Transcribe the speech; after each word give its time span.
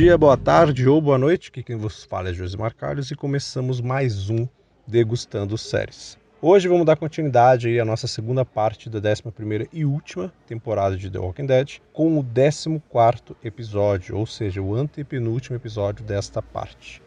dia, 0.00 0.16
boa 0.16 0.34
tarde 0.34 0.88
ou 0.88 0.98
boa 0.98 1.18
noite, 1.18 1.50
aqui 1.50 1.62
quem 1.62 1.76
vos 1.76 2.04
fala 2.04 2.30
é 2.30 2.32
Josimar 2.32 2.74
Carlos 2.74 3.10
e 3.10 3.14
começamos 3.14 3.82
mais 3.82 4.30
um 4.30 4.48
Degustando 4.86 5.58
Séries. 5.58 6.16
Hoje 6.40 6.68
vamos 6.68 6.86
dar 6.86 6.96
continuidade 6.96 7.68
aí 7.68 7.78
à 7.78 7.84
nossa 7.84 8.06
segunda 8.06 8.42
parte 8.42 8.88
da 8.88 8.98
11ª 8.98 9.68
e 9.70 9.84
última 9.84 10.32
temporada 10.46 10.96
de 10.96 11.10
The 11.10 11.18
Walking 11.18 11.44
Dead, 11.44 11.80
com 11.92 12.18
o 12.18 12.24
14º 12.24 13.36
episódio, 13.44 14.16
ou 14.16 14.24
seja, 14.24 14.62
o 14.62 14.74
antepenúltimo 14.74 15.54
episódio 15.54 16.02
desta 16.02 16.40
parte. 16.40 17.02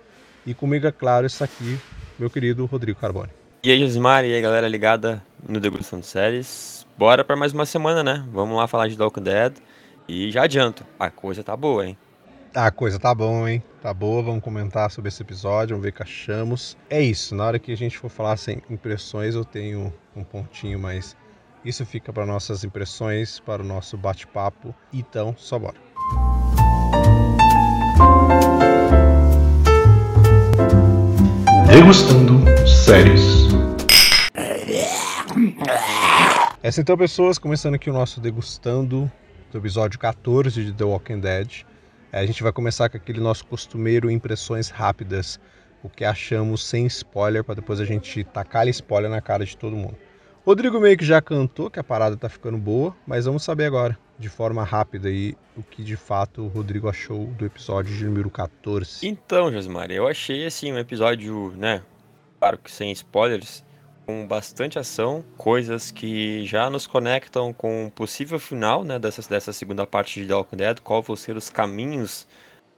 E 0.45 0.53
comigo, 0.53 0.85
é 0.85 0.91
claro, 0.91 1.25
está 1.25 1.45
aqui 1.45 1.79
meu 2.19 2.29
querido 2.29 2.63
Rodrigo 2.67 2.99
Carbone. 2.99 3.31
E 3.63 3.71
aí, 3.71 3.79
Josimar, 3.79 4.23
e 4.23 4.35
aí, 4.35 4.39
galera 4.39 4.67
ligada 4.67 5.19
no 5.49 5.59
Degustando 5.59 6.05
Séries. 6.05 6.85
Bora 6.95 7.23
para 7.23 7.35
mais 7.35 7.53
uma 7.53 7.65
semana, 7.65 8.03
né? 8.03 8.23
Vamos 8.31 8.55
lá 8.55 8.67
falar 8.67 8.87
de 8.87 8.95
The 8.95 9.03
Walking 9.03 9.23
Dead. 9.23 9.53
E 10.07 10.29
já 10.29 10.43
adianto, 10.43 10.85
a 10.99 11.09
coisa 11.09 11.43
tá 11.43 11.57
boa, 11.57 11.87
hein? 11.87 11.97
A 12.55 12.69
coisa 12.69 12.99
tá 12.99 13.15
bom, 13.15 13.47
hein? 13.47 13.63
Tá 13.81 13.91
boa, 13.91 14.21
vamos 14.21 14.43
comentar 14.43 14.91
sobre 14.91 15.09
esse 15.09 15.23
episódio, 15.23 15.69
vamos 15.69 15.81
ver 15.81 15.89
o 15.89 15.93
que 15.93 16.03
achamos. 16.03 16.77
É 16.87 17.01
isso, 17.01 17.33
na 17.33 17.45
hora 17.45 17.57
que 17.57 17.71
a 17.71 17.75
gente 17.75 17.97
for 17.97 18.09
falar 18.09 18.37
sem 18.37 18.61
impressões, 18.69 19.33
eu 19.33 19.43
tenho 19.43 19.91
um 20.15 20.23
pontinho, 20.23 20.77
mas 20.77 21.17
isso 21.65 21.83
fica 21.83 22.13
para 22.13 22.27
nossas 22.27 22.63
impressões, 22.63 23.39
para 23.39 23.63
o 23.63 23.65
nosso 23.65 23.97
bate-papo. 23.97 24.73
Então, 24.93 25.33
só 25.35 25.57
bora. 25.57 25.77
Degustando 31.67 32.43
séries. 32.67 33.47
Essa 36.61 36.81
então, 36.81 36.95
pessoas, 36.95 37.39
começando 37.39 37.73
aqui 37.73 37.89
o 37.89 37.93
nosso 37.93 38.21
degustando 38.21 39.11
do 39.51 39.57
episódio 39.57 39.97
14 39.97 40.63
de 40.63 40.71
The 40.71 40.83
Walking 40.83 41.19
Dead. 41.19 41.65
É, 42.13 42.19
A 42.19 42.25
gente 42.27 42.43
vai 42.43 42.51
começar 42.53 42.89
com 42.89 42.97
aquele 42.97 43.19
nosso 43.19 43.43
costumeiro 43.47 44.11
impressões 44.11 44.69
rápidas, 44.69 45.39
o 45.81 45.89
que 45.89 46.05
achamos 46.05 46.63
sem 46.63 46.85
spoiler, 46.85 47.43
para 47.43 47.55
depois 47.55 47.79
a 47.79 47.85
gente 47.85 48.23
tacar 48.23 48.67
spoiler 48.67 49.09
na 49.09 49.19
cara 49.19 49.43
de 49.43 49.57
todo 49.57 49.75
mundo. 49.75 49.97
Rodrigo 50.45 50.79
meio 50.79 50.95
que 50.95 51.03
já 51.03 51.19
cantou 51.19 51.71
que 51.71 51.79
a 51.79 51.83
parada 51.83 52.15
tá 52.15 52.29
ficando 52.29 52.59
boa, 52.59 52.95
mas 53.07 53.25
vamos 53.25 53.43
saber 53.43 53.65
agora, 53.65 53.97
de 54.19 54.29
forma 54.29 54.63
rápida 54.63 55.09
aí, 55.09 55.35
o 55.57 55.63
que 55.63 55.83
de 55.83 55.95
fato 55.95 56.43
o 56.43 56.47
Rodrigo 56.47 56.87
achou 56.87 57.25
do 57.25 57.45
episódio 57.47 57.95
de 57.95 58.05
número 58.05 58.29
14. 58.29 59.07
Então, 59.07 59.51
Josimar, 59.51 59.89
eu 59.89 60.07
achei 60.07 60.45
assim 60.45 60.71
um 60.71 60.77
episódio, 60.77 61.51
né? 61.57 61.81
Claro 62.39 62.59
que 62.59 62.71
sem 62.71 62.91
spoilers, 62.91 63.63
com 64.05 64.27
bastante 64.27 64.77
ação, 64.77 65.23
coisas 65.37 65.91
que 65.91 66.45
já 66.45 66.69
nos 66.69 66.85
conectam 66.85 67.53
com 67.53 67.87
o 67.87 67.91
possível 67.91 68.39
final, 68.39 68.83
né, 68.83 68.99
dessa, 68.99 69.27
dessa 69.29 69.53
segunda 69.53 69.85
parte 69.85 70.21
de 70.21 70.27
The 70.27 70.35
Walking 70.35 70.57
Dead, 70.57 70.79
qual 70.81 71.01
vão 71.01 71.15
ser 71.15 71.35
os 71.37 71.49
caminhos 71.49 72.27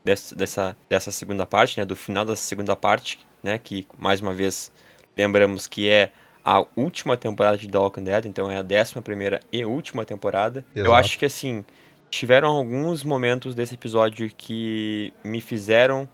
dessa, 0.04 0.36
dessa, 0.36 0.78
dessa 0.88 1.12
segunda 1.12 1.46
parte, 1.46 1.80
né, 1.80 1.86
do 1.86 1.96
final 1.96 2.26
dessa 2.26 2.44
segunda 2.44 2.76
parte, 2.76 3.20
né, 3.42 3.58
que 3.58 3.88
mais 3.98 4.22
uma 4.22 4.34
vez 4.34 4.72
lembramos 5.18 5.68
que 5.68 5.90
é 5.90 6.12
a 6.44 6.64
última 6.76 7.18
temporada 7.18 7.58
de 7.58 7.68
The 7.68 7.78
Walking 7.78 8.04
Dead, 8.04 8.26
então 8.26 8.52
é 8.52 8.58
a 8.58 8.62
décima 8.62 9.02
primeira 9.02 9.40
e 9.52 9.66
última 9.66 10.06
temporada. 10.06 10.64
Eu 10.76 10.86
Exato. 10.86 11.00
acho 11.00 11.20
que 11.20 11.26
assim, 11.26 11.66
tiveram 12.10 12.50
alguns 12.50 13.04
momentos 13.04 13.56
desse 13.56 13.74
episódio 13.74 14.30
que 14.30 15.12
me 15.24 15.42
fizeram 15.42 16.08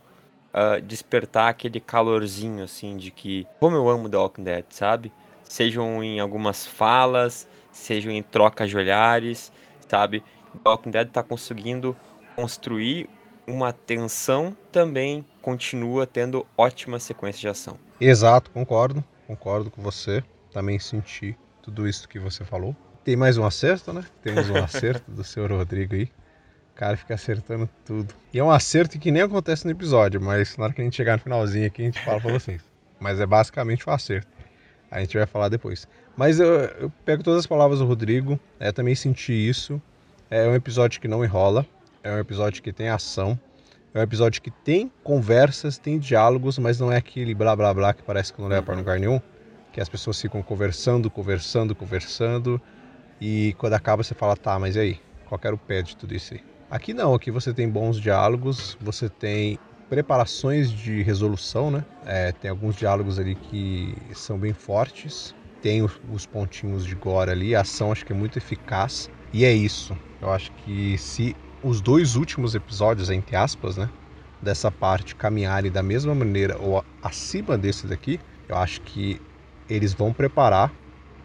ah, 0.53 0.79
despertar 0.79 1.49
aquele 1.49 1.79
calorzinho, 1.79 2.63
assim, 2.63 2.97
de 2.97 3.11
que 3.11 3.47
como 3.59 3.75
eu 3.75 3.87
amo 3.89 4.09
The 4.09 4.17
Walking 4.17 4.43
Dead, 4.43 4.65
sabe? 4.69 5.11
Sejam 5.43 6.03
em 6.03 6.19
algumas 6.19 6.65
falas, 6.65 7.47
sejam 7.71 8.11
em 8.11 8.21
trocas 8.21 8.69
de 8.69 8.77
olhares, 8.77 9.51
sabe? 9.87 10.21
The 10.63 10.69
Walking 10.69 10.91
Dead 10.91 11.09
tá 11.09 11.23
conseguindo 11.23 11.95
construir 12.35 13.09
uma 13.47 13.73
tensão, 13.73 14.55
também 14.71 15.25
continua 15.41 16.05
tendo 16.05 16.45
ótima 16.57 16.99
sequência 16.99 17.41
de 17.41 17.47
ação. 17.47 17.77
Exato, 17.99 18.51
concordo, 18.51 19.03
concordo 19.27 19.71
com 19.71 19.81
você. 19.81 20.23
Também 20.51 20.79
senti 20.79 21.37
tudo 21.61 21.87
isso 21.87 22.07
que 22.07 22.19
você 22.19 22.43
falou. 22.43 22.75
Tem 23.03 23.15
mais 23.15 23.37
um 23.37 23.45
acerto, 23.45 23.93
né? 23.93 24.03
Temos 24.21 24.49
um 24.49 24.57
acerto 24.61 25.09
do 25.09 25.23
senhor 25.23 25.51
Rodrigo 25.51 25.95
aí. 25.95 26.09
Cara 26.81 26.97
fica 26.97 27.13
acertando 27.13 27.69
tudo. 27.85 28.11
E 28.33 28.39
é 28.39 28.43
um 28.43 28.49
acerto 28.49 28.97
que 28.97 29.11
nem 29.11 29.21
acontece 29.21 29.65
no 29.65 29.71
episódio, 29.71 30.19
mas 30.19 30.57
na 30.57 30.63
hora 30.63 30.73
que 30.73 30.81
a 30.81 30.83
gente 30.83 30.95
chegar 30.95 31.13
no 31.13 31.19
finalzinho 31.21 31.67
aqui, 31.67 31.83
a 31.83 31.85
gente 31.85 32.03
fala 32.03 32.19
pra 32.19 32.31
vocês. 32.31 32.59
Mas 32.99 33.19
é 33.19 33.25
basicamente 33.27 33.87
um 33.87 33.93
acerto. 33.93 34.27
A 34.89 34.99
gente 34.99 35.15
vai 35.15 35.27
falar 35.27 35.49
depois. 35.49 35.87
Mas 36.17 36.39
eu, 36.39 36.47
eu 36.47 36.91
pego 37.05 37.21
todas 37.21 37.41
as 37.41 37.45
palavras 37.45 37.77
do 37.77 37.85
Rodrigo, 37.85 38.39
é, 38.59 38.71
também 38.71 38.95
senti 38.95 39.31
isso. 39.31 39.79
É 40.27 40.47
um 40.47 40.55
episódio 40.55 40.99
que 40.99 41.07
não 41.07 41.23
enrola, 41.23 41.67
é 42.03 42.11
um 42.11 42.17
episódio 42.17 42.63
que 42.63 42.73
tem 42.73 42.89
ação, 42.89 43.39
é 43.93 43.99
um 43.99 44.01
episódio 44.01 44.41
que 44.41 44.49
tem 44.49 44.91
conversas, 45.03 45.77
tem 45.77 45.99
diálogos, 45.99 46.57
mas 46.57 46.79
não 46.79 46.91
é 46.91 46.97
aquele 46.97 47.35
blá 47.35 47.55
blá 47.55 47.71
blá 47.75 47.93
que 47.93 48.01
parece 48.01 48.33
que 48.33 48.41
não 48.41 48.47
leva 48.47 48.63
para 48.63 48.75
lugar 48.75 48.99
nenhum. 48.99 49.21
Que 49.71 49.79
as 49.79 49.87
pessoas 49.87 50.19
ficam 50.19 50.41
conversando, 50.41 51.11
conversando, 51.11 51.75
conversando. 51.75 52.59
E 53.21 53.53
quando 53.59 53.73
acaba 53.73 54.03
você 54.03 54.15
fala, 54.15 54.35
tá, 54.35 54.57
mas 54.57 54.75
e 54.75 54.79
aí? 54.79 54.99
Qual 55.27 55.39
era 55.43 55.53
o 55.53 55.59
pé 55.59 55.83
de 55.83 55.95
tudo 55.95 56.15
isso 56.15 56.33
aí? 56.33 56.41
Aqui 56.71 56.93
não, 56.93 57.13
aqui 57.13 57.29
você 57.29 57.53
tem 57.53 57.69
bons 57.69 57.99
diálogos, 57.99 58.77
você 58.79 59.09
tem 59.09 59.59
preparações 59.89 60.71
de 60.71 61.01
resolução, 61.03 61.69
né? 61.69 61.85
É, 62.05 62.31
tem 62.31 62.49
alguns 62.49 62.77
diálogos 62.77 63.19
ali 63.19 63.35
que 63.35 63.93
são 64.13 64.39
bem 64.39 64.53
fortes. 64.53 65.35
Tem 65.59 65.81
os, 65.83 65.99
os 66.07 66.25
pontinhos 66.25 66.85
de 66.85 66.95
gore 66.95 67.29
ali, 67.29 67.53
a 67.53 67.59
ação 67.59 67.91
acho 67.91 68.05
que 68.05 68.13
é 68.13 68.15
muito 68.15 68.37
eficaz. 68.37 69.09
E 69.33 69.43
é 69.43 69.51
isso. 69.51 69.99
Eu 70.21 70.31
acho 70.31 70.49
que 70.53 70.97
se 70.97 71.35
os 71.61 71.81
dois 71.81 72.15
últimos 72.15 72.55
episódios, 72.55 73.09
entre 73.09 73.35
aspas, 73.35 73.75
né? 73.75 73.89
Dessa 74.41 74.71
parte 74.71 75.13
caminharem 75.13 75.69
da 75.69 75.83
mesma 75.83 76.15
maneira 76.15 76.57
ou 76.57 76.81
acima 77.01 77.57
desse 77.57 77.85
daqui, 77.85 78.17
eu 78.47 78.55
acho 78.55 78.81
que 78.81 79.19
eles 79.67 79.93
vão 79.93 80.13
preparar 80.13 80.73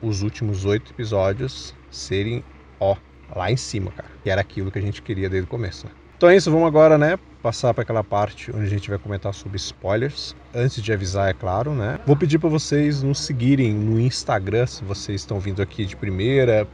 os 0.02 0.22
últimos 0.22 0.64
oito 0.64 0.92
episódios 0.92 1.72
serem, 1.88 2.42
ó, 2.80 2.96
lá 3.34 3.50
em 3.50 3.56
cima, 3.56 3.90
cara. 3.90 4.08
Que 4.22 4.30
era 4.30 4.40
aquilo 4.40 4.70
que 4.70 4.78
a 4.78 4.82
gente 4.82 5.02
queria 5.02 5.28
desde 5.28 5.46
o 5.46 5.50
começo, 5.50 5.86
né? 5.86 5.92
Então 6.16 6.30
é 6.30 6.36
isso, 6.36 6.50
vamos 6.50 6.66
agora, 6.66 6.96
né, 6.96 7.18
passar 7.42 7.74
para 7.74 7.82
aquela 7.82 8.02
parte 8.02 8.50
onde 8.50 8.64
a 8.64 8.68
gente 8.68 8.88
vai 8.88 8.98
comentar 8.98 9.34
sobre 9.34 9.58
spoilers. 9.58 10.34
Antes 10.54 10.82
de 10.82 10.90
avisar, 10.90 11.28
é 11.28 11.34
claro, 11.34 11.74
né? 11.74 12.00
Vou 12.06 12.16
pedir 12.16 12.38
para 12.38 12.48
vocês 12.48 13.02
nos 13.02 13.18
seguirem 13.18 13.74
no 13.74 14.00
Instagram, 14.00 14.66
se 14.66 14.82
vocês 14.82 15.20
estão 15.20 15.38
vindo 15.38 15.60
aqui 15.60 15.84
de 15.84 15.94
primeira, 15.94 16.66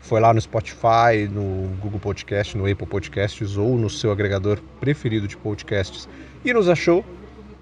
foi 0.00 0.18
lá 0.18 0.32
no 0.32 0.40
Spotify, 0.40 1.28
no 1.30 1.68
Google 1.78 2.00
Podcast, 2.00 2.56
no 2.56 2.70
Apple 2.70 2.86
Podcasts 2.86 3.58
ou 3.58 3.76
no 3.76 3.90
seu 3.90 4.10
agregador 4.10 4.58
preferido 4.80 5.28
de 5.28 5.36
podcasts 5.36 6.08
e 6.42 6.54
nos 6.54 6.68
achou. 6.68 7.04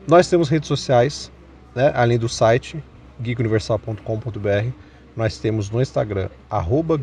Nós 0.06 0.28
temos 0.28 0.48
redes 0.48 0.68
sociais, 0.68 1.32
né, 1.74 1.90
além 1.96 2.18
do 2.18 2.28
site 2.28 2.82
geekuniversal.com.br. 3.20 4.70
Nós 5.16 5.38
temos 5.38 5.70
no 5.70 5.80
Instagram, 5.80 6.28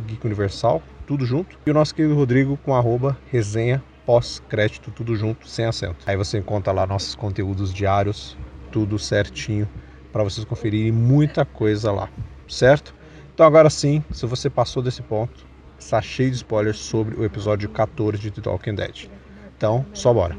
geekuniversal, 0.07 0.81
tudo 1.11 1.25
junto. 1.25 1.59
E 1.65 1.69
o 1.69 1.73
nosso 1.73 1.93
querido 1.93 2.15
Rodrigo 2.15 2.55
com 2.63 2.73
arroba 2.73 3.17
resenha 3.29 3.83
pós-crédito, 4.05 4.91
tudo 4.91 5.13
junto, 5.13 5.45
sem 5.45 5.65
acento. 5.65 5.97
Aí 6.05 6.15
você 6.15 6.37
encontra 6.37 6.71
lá 6.71 6.87
nossos 6.87 7.15
conteúdos 7.15 7.73
diários, 7.73 8.37
tudo 8.71 8.97
certinho, 8.97 9.67
para 10.13 10.23
vocês 10.23 10.45
conferirem 10.45 10.91
muita 10.91 11.43
coisa 11.43 11.91
lá, 11.91 12.09
certo? 12.47 12.95
Então 13.33 13.45
agora 13.45 13.69
sim, 13.69 14.01
se 14.09 14.25
você 14.25 14.49
passou 14.49 14.81
desse 14.81 15.01
ponto, 15.01 15.45
está 15.77 16.01
cheio 16.01 16.29
de 16.29 16.37
spoilers 16.37 16.77
sobre 16.77 17.15
o 17.15 17.25
episódio 17.25 17.67
14 17.67 18.17
de 18.17 18.31
The 18.31 18.41
Talking 18.41 18.75
Dead. 18.75 19.09
Então, 19.57 19.85
só 19.93 20.13
bora. 20.13 20.37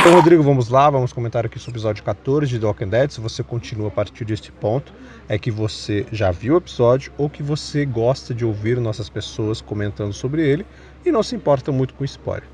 Então, 0.00 0.14
Rodrigo, 0.14 0.42
vamos 0.42 0.70
lá, 0.70 0.88
vamos 0.88 1.12
comentar 1.12 1.44
aqui 1.44 1.58
sobre 1.58 1.72
o 1.72 1.80
episódio 1.80 2.02
14 2.02 2.46
de 2.46 2.58
The 2.58 2.64
Walking 2.64 2.88
Dead. 2.88 3.10
Se 3.10 3.20
você 3.20 3.42
continua 3.42 3.88
a 3.88 3.90
partir 3.90 4.24
deste 4.24 4.50
ponto, 4.50 4.94
é 5.28 5.38
que 5.38 5.50
você 5.50 6.06
já 6.10 6.30
viu 6.30 6.54
o 6.54 6.56
episódio 6.56 7.12
ou 7.18 7.28
que 7.28 7.42
você 7.42 7.84
gosta 7.84 8.32
de 8.32 8.42
ouvir 8.42 8.80
nossas 8.80 9.10
pessoas 9.10 9.60
comentando 9.60 10.14
sobre 10.14 10.40
ele 10.40 10.64
e 11.04 11.12
não 11.12 11.22
se 11.22 11.36
importa 11.36 11.70
muito 11.70 11.92
com 11.92 12.02
spoiler. 12.02 12.48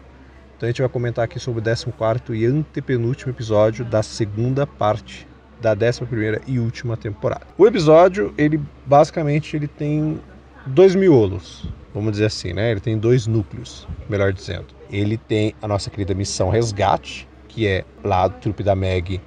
Então 0.56 0.66
a 0.66 0.70
gente 0.72 0.82
vai 0.82 0.88
comentar 0.88 1.24
aqui 1.24 1.38
sobre 1.38 1.60
o 1.60 1.62
14 1.62 2.20
e 2.34 2.46
antepenúltimo 2.46 3.30
episódio 3.30 3.84
da 3.84 4.02
segunda 4.02 4.66
parte 4.66 5.24
da 5.60 5.74
11ª 5.76 6.42
e 6.48 6.58
última 6.58 6.96
temporada. 6.96 7.46
O 7.56 7.64
episódio, 7.64 8.34
ele 8.36 8.60
basicamente 8.84 9.54
ele 9.54 9.68
tem 9.68 10.20
dois 10.66 10.96
miolos, 10.96 11.68
vamos 11.94 12.10
dizer 12.10 12.24
assim, 12.24 12.52
né? 12.52 12.72
Ele 12.72 12.80
tem 12.80 12.98
dois 12.98 13.28
núcleos, 13.28 13.86
melhor 14.10 14.32
dizendo. 14.32 14.66
Ele 14.90 15.16
tem 15.16 15.54
a 15.62 15.68
nossa 15.68 15.90
querida 15.90 16.12
missão 16.12 16.50
Resgate, 16.50 17.28
que 17.56 17.66
é 17.66 17.86
lá 18.04 18.24
a 18.24 18.28
trupe 18.28 18.62
da 18.62 18.76
Meg 18.76 19.18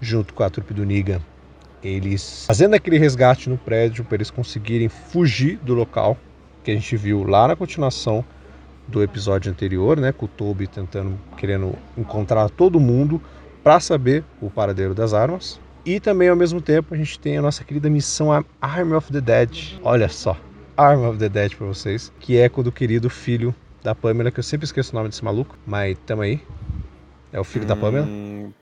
junto 0.00 0.32
com 0.32 0.42
a 0.42 0.48
trupe 0.48 0.72
do 0.72 0.86
Negan. 0.86 1.20
Eles 1.82 2.46
fazendo 2.46 2.72
aquele 2.72 2.96
resgate 2.96 3.50
no 3.50 3.58
prédio 3.58 4.02
para 4.04 4.14
eles 4.14 4.30
conseguirem 4.30 4.88
fugir 4.88 5.58
do 5.58 5.74
local 5.74 6.16
que 6.62 6.70
a 6.70 6.74
gente 6.74 6.96
viu 6.96 7.24
lá 7.24 7.46
na 7.46 7.54
continuação 7.54 8.24
do 8.88 9.02
episódio 9.02 9.52
anterior, 9.52 10.00
né, 10.00 10.12
com 10.12 10.24
o 10.24 10.28
Toby 10.28 10.66
tentando, 10.66 11.20
querendo 11.36 11.74
encontrar 11.96 12.48
todo 12.48 12.80
mundo 12.80 13.20
para 13.62 13.78
saber 13.80 14.24
o 14.40 14.48
paradeiro 14.48 14.94
das 14.94 15.12
armas. 15.12 15.60
E 15.84 16.00
também 16.00 16.30
ao 16.30 16.36
mesmo 16.36 16.62
tempo 16.62 16.94
a 16.94 16.96
gente 16.96 17.18
tem 17.18 17.36
a 17.36 17.42
nossa 17.42 17.64
querida 17.64 17.90
missão 17.90 18.30
Army 18.62 18.94
of 18.94 19.12
the 19.12 19.20
Dead. 19.20 19.78
Olha 19.82 20.08
só, 20.08 20.38
Army 20.74 21.04
of 21.04 21.18
the 21.18 21.28
Dead 21.28 21.54
para 21.54 21.66
vocês, 21.66 22.10
que 22.18 22.38
é 22.38 22.48
com 22.48 22.62
o 22.62 22.64
do 22.64 22.72
querido 22.72 23.10
filho 23.10 23.54
da 23.82 23.94
Pamela, 23.94 24.30
que 24.30 24.40
eu 24.40 24.44
sempre 24.44 24.64
esqueço 24.64 24.92
o 24.92 24.94
nome 24.94 25.10
desse 25.10 25.22
maluco, 25.22 25.54
mas 25.66 25.98
tamo 26.06 26.22
aí. 26.22 26.40
É 27.34 27.40
o 27.40 27.44
filho 27.44 27.64
hum... 27.64 27.68
da 27.68 27.74
Pamela. 27.74 28.06
Hum, 28.06 28.52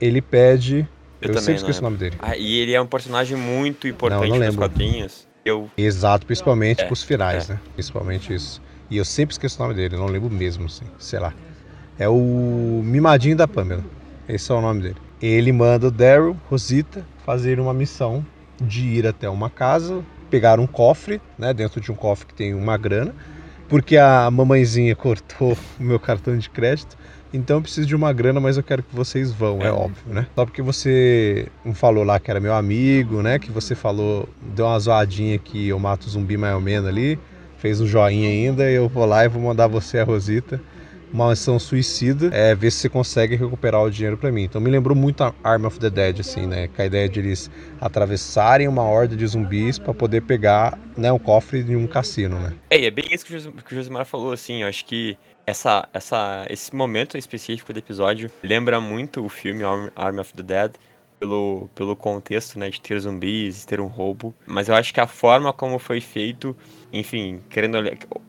Ele 0.00 0.22
pede. 0.22 0.88
Eu, 1.20 1.34
Eu, 1.34 1.38
sempre 1.38 1.56
esqueço 1.56 1.80
o 1.80 1.82
nome 1.82 1.98
dele. 1.98 2.16
Ah, 2.18 2.36
e 2.36 2.56
ele 2.56 2.72
é 2.72 2.80
um 2.80 2.86
personagem 2.86 3.36
muito 3.36 3.86
importante 3.86 4.30
Não, 4.30 4.38
não 4.38 4.46
nos 4.46 4.56
quadrinhos. 4.56 5.28
Eu 5.44 5.70
Exato, 5.76 6.26
principalmente 6.26 6.82
É, 6.82 6.86
pros 6.86 7.02
finais, 7.02 7.48
né? 7.48 7.60
Principalmente 7.74 8.34
isso. 8.34 8.60
E 8.90 8.96
eu 8.96 9.04
sempre 9.04 9.34
esqueço 9.34 9.60
o 9.60 9.62
nome 9.62 9.74
dele, 9.74 9.96
não 9.96 10.06
lembro 10.06 10.30
mesmo, 10.30 10.64
assim, 10.64 10.86
sei 10.98 11.18
lá. 11.18 11.32
É 11.98 12.08
o 12.08 12.82
Mimadinho 12.84 13.36
da 13.36 13.46
Pamela. 13.46 13.84
Esse 14.28 14.50
é 14.50 14.54
o 14.54 14.60
nome 14.60 14.82
dele. 14.82 14.96
Ele 15.20 15.52
manda 15.52 15.88
o 15.88 15.90
Daryl, 15.90 16.36
Rosita, 16.48 17.06
fazer 17.24 17.60
uma 17.60 17.74
missão 17.74 18.24
de 18.60 18.86
ir 18.86 19.06
até 19.06 19.28
uma 19.28 19.50
casa, 19.50 20.02
pegar 20.30 20.58
um 20.58 20.66
cofre, 20.66 21.20
né? 21.38 21.52
Dentro 21.52 21.80
de 21.80 21.92
um 21.92 21.94
cofre 21.94 22.26
que 22.26 22.34
tem 22.34 22.54
uma 22.54 22.76
grana, 22.76 23.14
porque 23.68 23.96
a 23.96 24.30
mamãezinha 24.30 24.96
cortou 24.96 25.52
o 25.78 25.82
meu 25.82 26.00
cartão 26.00 26.36
de 26.36 26.48
crédito. 26.48 26.96
Então 27.32 27.58
eu 27.58 27.62
preciso 27.62 27.86
de 27.86 27.94
uma 27.94 28.12
grana, 28.12 28.40
mas 28.40 28.56
eu 28.56 28.62
quero 28.62 28.82
que 28.82 28.94
vocês 28.94 29.32
vão, 29.32 29.60
é, 29.62 29.68
É. 29.68 29.72
óbvio, 29.72 30.14
né? 30.14 30.26
Só 30.34 30.44
porque 30.44 30.62
você 30.62 31.48
falou 31.74 32.04
lá 32.04 32.18
que 32.20 32.30
era 32.30 32.40
meu 32.40 32.54
amigo, 32.54 33.22
né? 33.22 33.38
Que 33.38 33.50
você 33.50 33.74
falou, 33.74 34.28
deu 34.54 34.66
uma 34.66 34.78
zoadinha 34.78 35.38
que 35.38 35.68
eu 35.68 35.78
mato 35.78 36.08
zumbi 36.08 36.36
mais 36.36 36.54
ou 36.54 36.60
menos 36.60 36.88
ali, 36.88 37.18
fez 37.58 37.80
um 37.80 37.86
joinha 37.86 38.28
ainda, 38.28 38.70
eu 38.70 38.88
vou 38.88 39.04
lá 39.04 39.24
e 39.24 39.28
vou 39.28 39.42
mandar 39.42 39.66
você 39.66 39.98
a 39.98 40.04
Rosita 40.04 40.60
uma 41.12 41.30
missão 41.30 41.58
suicida, 41.58 42.28
é 42.34 42.54
ver 42.54 42.70
se 42.70 42.78
você 42.80 42.88
consegue 42.88 43.36
recuperar 43.36 43.80
o 43.82 43.90
dinheiro 43.90 44.18
pra 44.18 44.30
mim. 44.30 44.42
Então 44.42 44.60
me 44.60 44.68
lembrou 44.68 44.94
muito 44.94 45.22
a 45.24 45.32
Arm 45.42 45.64
of 45.64 45.78
the 45.78 45.88
Dead, 45.88 46.20
assim, 46.20 46.46
né? 46.46 46.68
Com 46.68 46.82
a 46.82 46.84
ideia 46.84 47.08
de 47.08 47.20
eles 47.20 47.50
atravessarem 47.80 48.68
uma 48.68 48.82
horda 48.82 49.16
de 49.16 49.26
zumbis 49.26 49.78
pra 49.78 49.94
poder 49.94 50.22
pegar 50.22 50.78
né, 50.96 51.10
um 51.10 51.18
cofre 51.18 51.62
de 51.62 51.74
um 51.74 51.86
cassino, 51.86 52.38
né? 52.38 52.52
É, 52.68 52.84
é 52.84 52.90
bem 52.90 53.06
isso 53.10 53.24
que 53.24 53.34
o, 53.34 53.38
Jos- 53.38 53.52
que 53.64 53.72
o 53.72 53.76
Josimar 53.76 54.04
falou, 54.04 54.32
assim, 54.32 54.62
eu 54.62 54.68
acho 54.68 54.84
que 54.84 55.16
essa, 55.46 55.88
essa, 55.94 56.44
esse 56.50 56.74
momento 56.74 57.16
específico 57.16 57.72
do 57.72 57.78
episódio 57.78 58.30
lembra 58.42 58.80
muito 58.80 59.24
o 59.24 59.28
filme 59.28 59.62
Arm, 59.62 59.88
Army 59.94 60.20
of 60.20 60.34
the 60.34 60.42
Dead, 60.42 60.72
pelo, 61.20 61.70
pelo 61.74 61.96
contexto, 61.96 62.58
né, 62.58 62.68
de 62.68 62.80
ter 62.80 63.00
zumbis, 63.00 63.64
ter 63.64 63.80
um 63.80 63.86
roubo, 63.86 64.34
mas 64.44 64.68
eu 64.68 64.74
acho 64.74 64.92
que 64.92 65.00
a 65.00 65.06
forma 65.06 65.52
como 65.52 65.78
foi 65.78 66.00
feito, 66.00 66.54
enfim, 66.92 67.40
querendo 67.48 67.78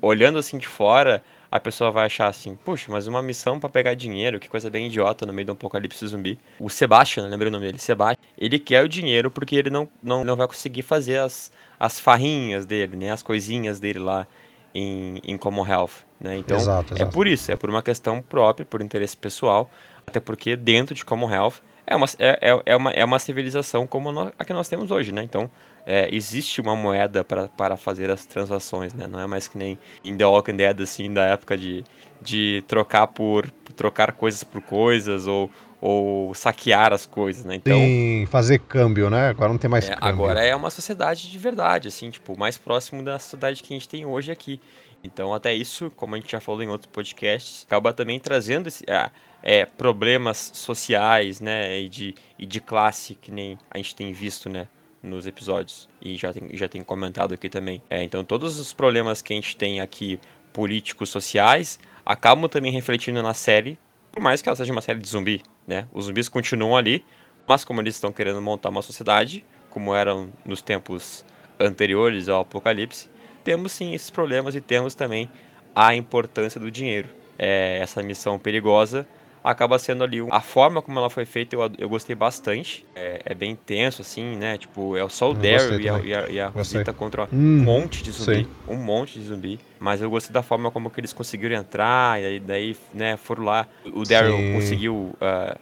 olhando 0.01 0.37
assim 0.37 0.57
de 0.57 0.67
fora, 0.67 1.21
a 1.51 1.59
pessoa 1.59 1.91
vai 1.91 2.05
achar 2.05 2.27
assim, 2.27 2.55
puxa, 2.55 2.89
mas 2.89 3.07
uma 3.07 3.21
missão 3.21 3.59
pra 3.59 3.67
pegar 3.67 3.93
dinheiro, 3.93 4.39
que 4.39 4.47
coisa 4.47 4.69
bem 4.69 4.87
idiota 4.87 5.25
no 5.25 5.33
meio 5.33 5.47
do 5.47 5.51
apocalipse 5.53 6.05
zumbi. 6.07 6.39
O 6.59 6.69
Sebastian, 6.69 7.27
lembrei 7.27 7.49
o 7.49 7.51
nome 7.51 7.65
dele, 7.65 7.79
Sebastian, 7.79 8.23
ele 8.37 8.59
quer 8.59 8.83
o 8.83 8.89
dinheiro 8.89 9.31
porque 9.31 9.55
ele 9.55 9.69
não, 9.69 9.89
não, 10.01 10.23
não 10.23 10.35
vai 10.35 10.47
conseguir 10.47 10.81
fazer 10.81 11.17
as, 11.17 11.51
as 11.79 11.99
farrinhas 11.99 12.65
dele, 12.65 12.95
né, 12.95 13.11
as 13.11 13.23
coisinhas 13.23 13.79
dele 13.79 13.99
lá 13.99 14.27
em, 14.73 15.21
em 15.23 15.37
Common 15.37 15.67
Health, 15.67 16.05
né, 16.19 16.37
então 16.37 16.57
exato, 16.57 16.93
é 16.93 16.97
exato. 16.97 17.11
por 17.11 17.27
isso, 17.27 17.51
é 17.51 17.55
por 17.55 17.69
uma 17.69 17.81
questão 17.81 18.21
própria, 18.21 18.65
por 18.65 18.81
interesse 18.81 19.15
pessoal, 19.15 19.69
até 20.05 20.19
porque 20.19 20.55
dentro 20.55 20.95
de 20.95 21.03
Common 21.03 21.31
Health 21.31 21.55
é 21.87 21.95
uma, 21.95 22.05
é, 22.19 22.51
é, 22.51 22.61
é 22.65 22.75
uma, 22.75 22.91
é 22.91 23.05
uma 23.05 23.17
civilização 23.17 23.87
como 23.87 24.09
a 24.37 24.45
que 24.45 24.51
nós 24.51 24.67
temos 24.67 24.91
hoje, 24.91 25.13
né? 25.13 25.23
Então, 25.23 25.49
é, 25.85 26.13
existe 26.13 26.59
uma 26.59 26.75
moeda 26.75 27.23
para 27.23 27.47
para 27.47 27.77
fazer 27.77 28.11
as 28.11 28.25
transações, 28.25 28.93
né? 28.93 29.07
Não 29.07 29.19
é 29.21 29.25
mais 29.25 29.47
que 29.47 29.57
nem 29.57 29.79
em 30.03 30.15
The 30.15 30.25
Walking 30.25 30.57
Dead, 30.57 30.81
assim, 30.81 31.13
da 31.13 31.23
época 31.23 31.57
de, 31.57 31.85
de 32.21 32.61
trocar 32.67 33.07
por 33.07 33.49
trocar 33.77 34.11
coisas 34.11 34.43
por 34.43 34.61
coisas 34.61 35.27
ou, 35.27 35.49
ou 35.79 36.33
saquear 36.33 36.91
as 36.91 37.05
coisas, 37.05 37.45
né? 37.45 37.55
Então, 37.55 37.77
Tem 37.77 38.25
fazer 38.25 38.59
câmbio, 38.59 39.09
né? 39.09 39.29
Agora 39.29 39.51
não 39.51 39.59
tem 39.59 39.69
mais 39.69 39.85
é, 39.87 39.93
câmbio. 39.93 40.07
agora 40.07 40.43
é 40.43 40.55
uma 40.55 40.69
sociedade 40.69 41.29
de 41.29 41.37
verdade, 41.37 41.87
assim, 41.87 42.09
tipo, 42.09 42.37
mais 42.37 42.57
próximo 42.57 43.03
da 43.03 43.19
sociedade 43.19 43.61
que 43.61 43.73
a 43.73 43.77
gente 43.77 43.87
tem 43.87 44.05
hoje 44.05 44.31
aqui. 44.31 44.59
Então, 45.03 45.33
até 45.33 45.53
isso, 45.53 45.91
como 45.95 46.15
a 46.15 46.17
gente 46.17 46.31
já 46.31 46.39
falou 46.39 46.63
em 46.63 46.67
outros 46.67 46.91
podcasts, 46.91 47.63
acaba 47.67 47.93
também 47.93 48.19
trazendo 48.19 48.67
esse, 48.67 48.83
ah, 48.89 49.11
é, 49.43 49.65
problemas 49.65 50.51
sociais, 50.53 51.39
né, 51.39 51.79
e 51.79 51.89
de, 51.89 52.15
e 52.37 52.45
de 52.45 52.59
classe, 52.59 53.15
que 53.15 53.31
nem 53.31 53.57
a 53.69 53.77
gente 53.77 53.95
tem 53.95 54.11
visto, 54.11 54.49
né, 54.49 54.67
nos 55.01 55.27
episódios. 55.27 55.87
E 56.01 56.17
já 56.17 56.33
tem, 56.33 56.49
já 56.53 56.67
tem 56.67 56.83
comentado 56.83 57.33
aqui 57.33 57.47
também. 57.47 57.81
É, 57.89 58.03
então, 58.03 58.23
todos 58.23 58.59
os 58.59 58.73
problemas 58.73 59.21
que 59.21 59.33
a 59.33 59.35
gente 59.35 59.55
tem 59.55 59.79
aqui, 59.79 60.19
políticos, 60.51 61.09
sociais, 61.09 61.79
acabam 62.05 62.49
também 62.49 62.71
refletindo 62.71 63.21
na 63.21 63.33
série, 63.33 63.77
por 64.11 64.21
mais 64.21 64.41
que 64.41 64.49
ela 64.49 64.55
seja 64.55 64.71
uma 64.71 64.81
série 64.81 64.99
de 64.99 65.07
zumbi, 65.07 65.43
né? 65.67 65.87
Os 65.93 66.05
zumbis 66.05 66.29
continuam 66.29 66.75
ali, 66.77 67.05
mas 67.45 67.65
como 67.65 67.81
eles 67.81 67.95
estão 67.95 68.11
querendo 68.11 68.41
montar 68.41 68.69
uma 68.69 68.81
sociedade, 68.81 69.45
como 69.69 69.93
eram 69.93 70.29
nos 70.45 70.61
tempos 70.61 71.25
anteriores 71.59 72.29
ao 72.29 72.41
apocalipse, 72.41 73.09
temos 73.43 73.71
sim 73.73 73.93
esses 73.93 74.09
problemas 74.09 74.55
e 74.55 74.61
temos 74.61 74.95
também 74.95 75.29
a 75.75 75.93
importância 75.93 76.59
do 76.59 76.71
dinheiro. 76.71 77.09
É, 77.37 77.77
essa 77.79 78.01
missão 78.01 78.39
perigosa 78.39 79.07
acaba 79.49 79.79
sendo 79.79 80.03
ali 80.03 80.21
um- 80.21 80.33
a 80.33 80.41
forma 80.41 80.81
como 80.81 80.99
ela 80.99 81.09
foi 81.09 81.25
feita 81.25 81.55
eu, 81.55 81.71
eu 81.77 81.89
gostei 81.89 82.15
bastante 82.15 82.85
é, 82.95 83.21
é 83.25 83.33
bem 83.33 83.55
tenso 83.55 84.01
assim 84.01 84.35
né 84.35 84.57
tipo 84.57 84.95
é 84.97 85.07
só 85.09 85.31
o 85.31 85.33
Daryl 85.33 85.79
e 85.79 85.89
a, 85.89 85.99
e 85.99 86.13
a, 86.13 86.29
e 86.29 86.39
a. 86.39 86.47
Rosita 86.49 86.93
contra 86.93 87.23
um 87.23 87.27
Hum, 87.33 87.63
monte 87.63 88.03
de 88.03 88.11
zumbi 88.11 88.43
sim. 88.43 88.47
um 88.67 88.75
monte 88.77 89.19
de 89.19 89.25
zumbi 89.25 89.59
mas 89.79 90.01
eu 90.01 90.09
gostei 90.09 90.33
da 90.33 90.43
forma 90.43 90.69
como 90.71 90.89
que 90.89 90.99
eles 90.99 91.13
conseguiram 91.13 91.55
entrar 91.55 92.21
e 92.21 92.25
aí 92.25 92.39
daí 92.39 92.75
né 92.93 93.17
foram 93.17 93.43
lá 93.45 93.67
o 93.85 94.03
Daryl 94.03 94.37
conseguiu 94.53 95.15
ah, 95.21 95.57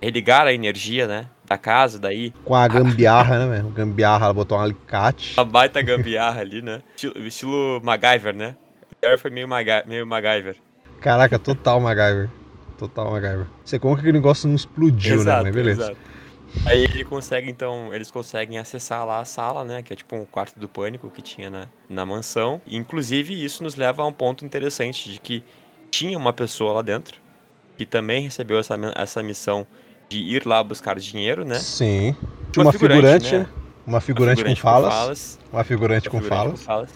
religar 0.00 0.46
a 0.46 0.52
energia 0.52 1.06
né 1.06 1.26
da 1.44 1.56
casa 1.58 1.98
daí 1.98 2.32
Com 2.44 2.54
a 2.54 2.66
gambiarra, 2.68 3.38
né, 3.46 3.56
velho? 3.56 3.68
Gambiarra, 3.70 4.24
ela 4.26 4.34
botou 4.34 4.58
um 4.58 4.60
alicate. 4.62 5.38
a 5.38 5.44
baita 5.44 5.80
gambiarra 5.82 6.40
ali 6.40 6.60
né 6.62 6.80
estilo, 6.96 7.26
estilo 7.26 7.80
MacGyver 7.82 8.34
né 8.34 8.56
o 8.90 8.94
Daryl 9.00 9.18
foi 9.18 9.30
meio, 9.30 9.46
Maga, 9.48 9.84
meio 9.86 10.06
MacGyver 10.06 10.56
Caraca, 11.00 11.38
total 11.38 11.80
MacGyver. 11.80 12.28
Total 12.78 13.10
MacGyver. 13.10 13.46
Você 13.64 13.78
como 13.78 13.94
que 13.94 14.00
aquele 14.00 14.18
negócio 14.18 14.48
não 14.48 14.56
explodiu, 14.56 15.24
né? 15.24 15.42
Mas 15.42 15.54
beleza. 15.54 15.82
exato. 15.82 15.96
Aí 16.64 16.84
ele 16.84 17.04
consegue, 17.04 17.50
então, 17.50 17.92
eles 17.92 18.10
conseguem 18.10 18.58
acessar 18.58 19.04
lá 19.04 19.20
a 19.20 19.24
sala, 19.24 19.64
né? 19.64 19.82
Que 19.82 19.92
é 19.92 19.96
tipo 19.96 20.16
um 20.16 20.24
quarto 20.24 20.58
do 20.58 20.68
pânico 20.68 21.10
que 21.10 21.20
tinha 21.20 21.50
na, 21.50 21.66
na 21.88 22.06
mansão. 22.06 22.60
E, 22.66 22.76
inclusive, 22.76 23.44
isso 23.44 23.62
nos 23.62 23.76
leva 23.76 24.02
a 24.02 24.06
um 24.06 24.12
ponto 24.12 24.44
interessante 24.44 25.10
de 25.10 25.18
que 25.18 25.44
tinha 25.90 26.16
uma 26.16 26.32
pessoa 26.32 26.72
lá 26.74 26.82
dentro 26.82 27.20
que 27.76 27.84
também 27.84 28.22
recebeu 28.22 28.58
essa, 28.58 28.74
essa 28.94 29.22
missão 29.22 29.66
de 30.08 30.18
ir 30.18 30.46
lá 30.46 30.62
buscar 30.62 30.98
dinheiro, 30.98 31.44
né? 31.44 31.58
Sim. 31.58 32.16
Tinha 32.52 32.64
uma 32.64 32.72
figurante, 32.72 33.36
né? 33.36 33.46
Uma 33.86 33.96
Uma 33.96 34.00
figurante, 34.00 34.44
com 34.44 34.56
falas. 34.56 35.38
Uma 35.52 35.64
figurante 35.64 36.08
uma 36.08 36.12
com 36.12 36.20
figurante 36.22 36.28
falas. 36.28 36.60
com 36.60 36.66
falas. 36.66 36.90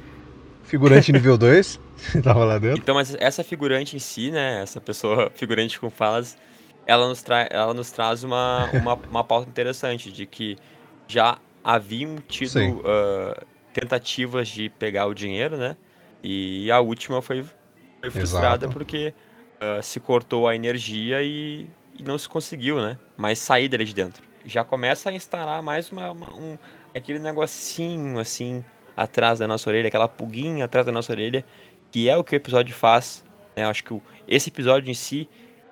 Figurante 0.64 1.12
nível 1.12 1.36
2. 1.36 1.80
Tava 2.22 2.44
lá 2.44 2.58
dentro. 2.58 2.80
Então, 2.82 2.94
mas 2.94 3.14
essa 3.16 3.42
figurante 3.44 3.96
em 3.96 3.98
si, 3.98 4.30
né? 4.30 4.62
Essa 4.62 4.80
pessoa 4.80 5.30
figurante 5.34 5.78
com 5.78 5.90
falas, 5.90 6.36
ela 6.86 7.08
nos, 7.08 7.22
tra 7.22 7.48
ela 7.50 7.74
nos 7.74 7.90
traz 7.90 8.24
uma, 8.24 8.70
uma, 8.72 8.94
uma 9.10 9.24
pauta 9.24 9.48
interessante 9.48 10.12
de 10.12 10.26
que 10.26 10.56
já 11.06 11.38
haviam 11.62 12.16
tido 12.28 12.82
ah, 12.84 13.44
tentativas 13.72 14.48
de 14.48 14.68
pegar 14.70 15.06
o 15.06 15.14
dinheiro, 15.14 15.56
né? 15.56 15.76
E 16.22 16.70
a 16.70 16.80
última 16.80 17.22
foi, 17.22 17.42
foi 18.00 18.10
frustrada 18.10 18.66
Exato. 18.66 18.68
porque 18.68 19.14
ah, 19.60 19.82
se 19.82 20.00
cortou 20.00 20.46
a 20.48 20.54
energia 20.54 21.22
e, 21.22 21.68
e 21.98 22.02
não 22.02 22.18
se 22.18 22.28
conseguiu, 22.28 22.80
né? 22.80 22.98
Mas 23.16 23.38
sair 23.38 23.68
dali 23.68 23.84
de 23.84 23.94
dentro. 23.94 24.22
Já 24.44 24.64
começa 24.64 25.10
a 25.10 25.12
instalar 25.12 25.62
mais 25.62 25.90
uma, 25.92 26.10
uma- 26.12 26.34
um, 26.34 26.58
aquele 26.94 27.18
negocinho 27.18 28.18
assim 28.18 28.64
atrás 28.96 29.38
da 29.38 29.46
nossa 29.48 29.68
orelha, 29.70 29.88
aquela 29.88 30.08
pulguinha 30.08 30.64
atrás 30.64 30.84
da 30.86 30.92
nossa 30.92 31.12
orelha, 31.12 31.44
que 31.90 32.08
é 32.08 32.16
o 32.16 32.24
que 32.24 32.34
o 32.34 32.36
episódio 32.36 32.74
faz. 32.74 33.24
Né? 33.56 33.64
Acho 33.64 33.84
que 33.84 33.92
o- 33.92 34.02
esse 34.28 34.48
episódio 34.50 34.90
em 34.90 34.94
si, 34.94 35.28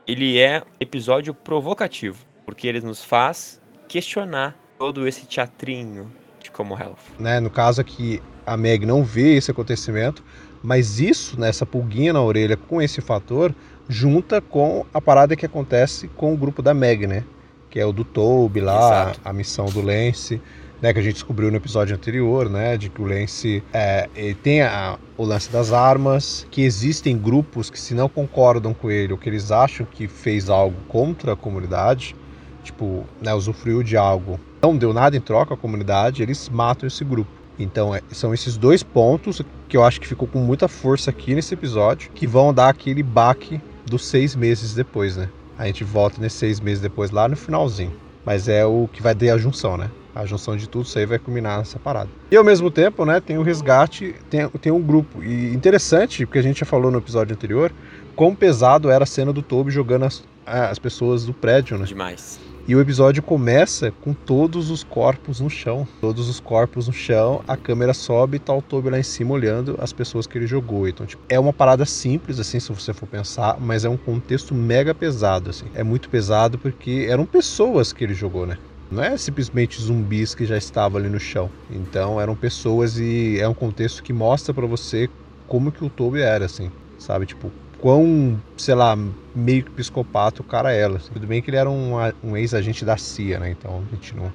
ele 0.07 0.39
é 0.39 0.63
episódio 0.81 1.33
provocativo, 1.35 2.19
porque 2.45 2.67
ele 2.67 2.81
nos 2.81 3.03
faz 3.05 3.61
questionar 3.89 4.57
todo 4.79 5.07
esse 5.07 5.27
teatrinho 5.27 6.11
de 6.41 6.51
como 6.51 6.77
health. 6.79 6.99
Né? 7.19 7.41
No 7.41 7.51
caso 7.51 7.81
aqui, 7.81 8.23
a 8.47 8.57
Meg 8.57 8.85
não 8.87 9.03
vê 9.05 9.37
esse 9.37 9.51
acontecimento, 9.51 10.23
mas 10.63 10.99
isso, 11.01 11.39
né, 11.39 11.49
essa 11.49 11.65
pulguinha 11.67 12.13
na 12.13 12.23
orelha 12.23 12.57
com 12.57 12.81
esse 12.83 13.01
fator, 13.01 13.55
junta 13.89 14.41
com 14.41 14.85
a 14.93 15.01
parada 15.01 15.37
que 15.37 15.47
acontece 15.47 16.09
com 16.09 16.35
o 16.35 16.37
grupo 16.37 16.61
da 16.63 16.75
Meg, 16.75 17.07
né? 17.07 17.25
Que 17.71 17.79
é 17.81 17.87
o 17.87 17.93
do 17.93 18.05
Toby 18.05 18.61
lá, 18.61 19.03
Exato. 19.11 19.21
a 19.25 19.33
missão 19.33 19.67
do 19.67 19.81
Lance, 19.81 20.41
né? 20.81 20.93
Que 20.93 20.99
a 20.99 21.03
gente 21.03 21.15
descobriu 21.15 21.51
no 21.51 21.57
episódio 21.57 21.95
anterior, 21.95 22.49
né? 22.49 22.77
De 22.77 22.89
que 22.91 23.01
o 23.01 23.07
Lance 23.07 23.63
é, 23.73 24.09
tem 24.43 24.63
a- 24.63 24.99
o 25.17 25.25
lance 25.25 25.51
das 25.51 25.73
armas, 25.73 26.47
que 26.49 26.63
existem 26.63 27.19
grupos 27.19 27.69
que 27.69 27.81
se 27.81 27.93
não 27.93 28.09
concordam 28.09 28.73
com 28.73 28.89
ele, 28.89 29.13
ou 29.13 29.19
que 29.19 29.29
eles 29.29 29.51
acham 29.51 29.85
que 29.85 30.07
fez 30.07 30.49
algo 30.49 30.77
contra 30.87 31.33
a 31.33 31.37
comunidade, 31.37 32.15
tipo, 32.63 33.05
né, 33.21 33.35
usufruiu 33.35 33.83
de 33.83 33.97
algo, 33.97 34.39
não 34.63 34.77
deu 34.77 34.93
nada 34.93 35.17
em 35.17 35.21
troca 35.21 35.55
à 35.55 35.57
comunidade, 35.57 36.23
eles 36.23 36.49
matam 36.49 36.87
esse 36.87 37.05
grupo. 37.05 37.31
Então 37.59 37.93
é- 37.95 38.01
são 38.13 38.33
esses 38.33 38.57
dois 38.57 38.85
pontos 38.85 39.43
que 39.69 39.77
eu 39.77 39.85
acho 39.85 40.01
que 40.01 40.07
ficou 40.07 40.29
com 40.29 40.39
muita 40.39 40.69
força 40.69 41.11
aqui 41.11 41.35
nesse 41.35 41.53
episódio, 41.55 42.11
que 42.15 42.27
vão 42.27 42.55
dar 42.55 42.69
aquele 42.69 43.03
baque 43.03 43.61
dos 43.85 44.05
seis 44.07 44.37
meses 44.37 44.73
depois, 44.75 45.17
né? 45.17 45.29
A 45.59 45.67
gente 45.67 45.83
volta 45.83 46.21
nesses 46.21 46.39
seis 46.39 46.61
meses 46.61 46.81
depois 46.81 47.11
lá 47.11 47.27
no 47.29 47.37
finalzinho. 47.37 47.93
Mas 48.25 48.47
é 48.47 48.65
o 48.65 48.89
que 48.93 49.03
vai 49.03 49.15
ter 49.15 49.31
a 49.31 49.39
junção, 49.39 49.77
né? 49.77 49.91
A 50.15 50.25
junção 50.27 50.57
de 50.57 50.69
tudo 50.69 50.85
isso 50.85 50.99
aí 50.99 51.07
vai 51.07 51.19
culminar 51.19 51.59
nessa 51.59 51.79
parada. 51.79 52.09
E 52.31 52.37
ao 52.37 52.45
mesmo 52.45 52.71
tempo, 52.71 53.05
né, 53.05 53.21
tem 53.21 53.39
o 53.39 53.43
resgate, 53.43 54.15
tem, 54.29 54.49
tem 54.49 54.73
um 54.73 54.83
grupo. 54.83 55.23
E 55.23 55.55
interessante, 55.55 56.27
porque 56.27 56.39
a 56.39 56.43
gente 56.43 56.61
já 56.61 56.67
falou 56.67 56.91
no 56.91 56.99
episódio 56.99 57.35
anterior, 57.35 57.73
quão 58.17 58.35
pesado 58.35 58.91
era 58.91 59.05
a 59.05 59.07
cena 59.07 59.33
do 59.33 59.43
Toby 59.43 59.71
jogando 59.71 60.05
as, 60.05 60.25
as 60.45 60.79
pessoas 60.79 61.25
do 61.25 61.33
prédio, 61.33 61.79
né? 61.79 61.85
Demais. 61.85 62.41
E 62.69 62.77
o 62.77 62.81
episódio 62.83 63.23
começa 63.23 63.91
com 64.03 64.13
todos 64.13 64.71
os 64.71 64.85
corpos 64.85 65.41
no 65.41 65.49
chão. 65.49 65.89
Todos 66.03 66.29
os 66.29 66.39
corpos 66.39 66.87
no 66.87 66.93
chão, 66.93 67.43
a 67.49 67.57
câmera 67.57 67.95
sobe 67.95 68.37
e 68.37 68.39
tá 68.39 68.53
o 68.53 68.61
Toby 68.61 68.91
lá 68.91 68.99
em 68.99 69.03
cima 69.03 69.33
olhando 69.33 69.79
as 69.81 69.91
pessoas 69.91 70.27
que 70.27 70.37
ele 70.37 70.47
jogou. 70.47 70.87
Então, 70.87 71.07
tipo, 71.07 71.23
é 71.31 71.41
uma 71.41 71.51
parada 71.51 71.87
simples, 71.87 72.39
assim, 72.39 72.61
se 72.61 72.71
você 72.71 72.93
for 72.93 73.07
pensar, 73.07 73.59
mas 73.59 73.87
é 73.87 73.89
um 73.89 73.97
contexto 73.97 74.55
mega 74.55 74.95
pesado, 74.95 75.49
assim. 75.49 75.65
É 75.73 75.83
muito 75.83 76.11
pesado 76.11 76.59
porque 76.59 77.07
eram 77.09 77.25
pessoas 77.25 77.91
que 77.91 78.05
ele 78.05 78.13
jogou, 78.13 78.47
né? 78.47 78.59
Não 78.91 79.03
é 79.03 79.17
simplesmente 79.19 79.81
zumbis 79.83 80.35
que 80.35 80.47
já 80.47 80.57
estavam 80.57 80.99
ali 80.99 81.09
no 81.09 81.21
chão. 81.21 81.51
Então, 81.69 82.21
eram 82.21 82.35
pessoas 82.35 82.99
e 82.99 83.39
é 83.39 83.47
um 83.47 83.55
contexto 83.55 84.03
que 84.03 84.13
mostra 84.13 84.55
pra 84.55 84.67
você 84.67 85.09
como 85.47 85.71
que 85.71 85.85
o 85.85 85.91
Toby 85.91 86.21
era, 86.23 86.47
assim. 86.47 86.71
Sabe? 86.97 87.27
Tipo, 87.27 87.53
quão, 87.77 88.43
sei 88.57 88.75
lá, 88.75 88.97
meio 89.35 89.65
que 89.65 89.71
psicopata 89.73 90.41
o 90.43 90.45
cara 90.45 90.73
era. 90.73 90.97
assim. 90.97 91.13
Tudo 91.13 91.27
bem 91.27 91.43
que 91.43 91.51
ele 91.51 91.57
era 91.59 91.69
um, 91.71 91.93
um 92.23 92.37
ex-agente 92.37 92.85
da 92.85 92.97
CIA, 92.97 93.39
né? 93.41 93.51
Então 93.51 93.85
a 93.87 93.95
gente 93.95 94.17
não. 94.17 94.33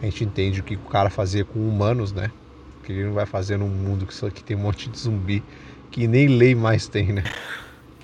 A 0.00 0.04
gente 0.04 0.24
entende 0.24 0.60
o 0.60 0.64
que 0.64 0.74
o 0.74 0.88
cara 0.88 1.08
fazia 1.10 1.44
com 1.44 1.60
humanos, 1.68 2.12
né? 2.12 2.32
Que 2.82 2.92
ele 2.92 3.04
não 3.04 3.12
vai 3.14 3.24
fazer 3.26 3.56
num 3.56 3.68
mundo 3.68 4.06
que, 4.06 4.14
só, 4.14 4.28
que 4.30 4.42
tem 4.42 4.56
um 4.56 4.60
monte 4.60 4.90
de 4.90 4.98
zumbi 4.98 5.42
que 5.90 6.06
nem 6.08 6.26
lei 6.28 6.54
mais 6.54 6.88
tem, 6.88 7.12
né? 7.12 7.22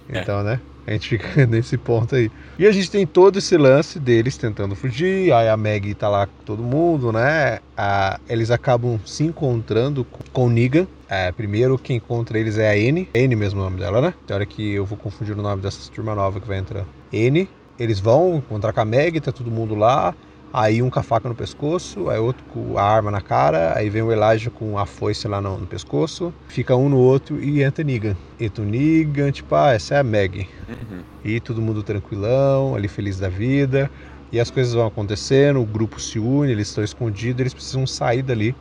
Então, 0.08 0.42
né? 0.42 0.62
A 0.88 0.92
gente 0.92 1.06
fica 1.06 1.44
nesse 1.46 1.76
ponto 1.76 2.16
aí. 2.16 2.30
E 2.58 2.66
a 2.66 2.72
gente 2.72 2.90
tem 2.90 3.06
todo 3.06 3.38
esse 3.38 3.58
lance 3.58 4.00
deles 4.00 4.38
tentando 4.38 4.74
fugir. 4.74 5.30
Aí 5.34 5.46
a 5.46 5.54
Maggie 5.56 5.94
tá 5.94 6.08
lá 6.08 6.26
com 6.26 6.42
todo 6.46 6.62
mundo, 6.62 7.12
né? 7.12 7.58
A- 7.76 8.18
eles 8.26 8.50
acabam 8.50 8.98
se 9.04 9.22
encontrando 9.22 10.02
com, 10.06 10.46
o. 10.46 10.88
É, 11.06 11.30
primeiro 11.30 11.78
quem 11.78 11.96
encontra 11.98 12.38
eles 12.38 12.56
é 12.56 12.70
a 12.70 12.76
N. 12.76 13.06
N 13.14 13.36
mesmo 13.36 13.60
o 13.60 13.64
nome 13.64 13.78
dela, 13.78 14.00
né? 14.00 14.14
Tem 14.26 14.34
hora 14.34 14.46
que 14.46 14.72
eu 14.72 14.86
vou 14.86 14.96
confundir 14.96 15.36
o 15.36 15.42
nome 15.42 15.60
dessa 15.60 15.90
turma 15.92 16.14
nova 16.14 16.40
que 16.40 16.48
vai 16.48 16.56
entrar. 16.58 16.86
N. 17.12 17.46
Eles 17.78 18.00
vão 18.00 18.36
encontrar 18.36 18.72
com 18.72 18.80
a 18.80 18.84
Maggie, 18.86 19.20
tá 19.20 19.30
todo 19.30 19.50
mundo 19.50 19.74
lá. 19.74 20.14
Aí 20.52 20.82
um 20.82 20.88
com 20.88 20.98
a 20.98 21.02
faca 21.02 21.28
no 21.28 21.34
pescoço, 21.34 22.08
aí 22.08 22.18
outro 22.18 22.42
com 22.46 22.78
a 22.78 22.82
arma 22.82 23.10
na 23.10 23.20
cara, 23.20 23.76
aí 23.76 23.90
vem 23.90 24.02
o 24.02 24.10
Elijah 24.10 24.50
com 24.50 24.78
a 24.78 24.86
foice 24.86 25.28
lá 25.28 25.40
no, 25.40 25.58
no 25.58 25.66
pescoço, 25.66 26.32
fica 26.48 26.74
um 26.74 26.88
no 26.88 26.96
outro 26.96 27.38
e 27.42 27.62
entra 27.62 27.84
Negan. 27.84 28.16
Entra 28.40 28.62
o 28.62 28.66
Negan, 28.66 29.30
tipo, 29.30 29.54
ah, 29.54 29.72
essa 29.72 29.96
é 29.96 29.98
a 29.98 30.02
Maggie. 30.02 30.48
Uhum. 30.68 31.02
E 31.22 31.38
todo 31.38 31.60
mundo 31.60 31.82
tranquilão, 31.82 32.74
ali 32.74 32.88
feliz 32.88 33.18
da 33.18 33.28
vida. 33.28 33.90
E 34.32 34.40
as 34.40 34.50
coisas 34.50 34.74
vão 34.74 34.86
acontecendo, 34.86 35.60
o 35.60 35.66
grupo 35.66 36.00
se 36.00 36.18
une, 36.18 36.52
eles 36.52 36.68
estão 36.68 36.84
escondidos, 36.84 37.40
eles 37.40 37.54
precisam 37.54 37.86
sair 37.86 38.22
dali, 38.22 38.54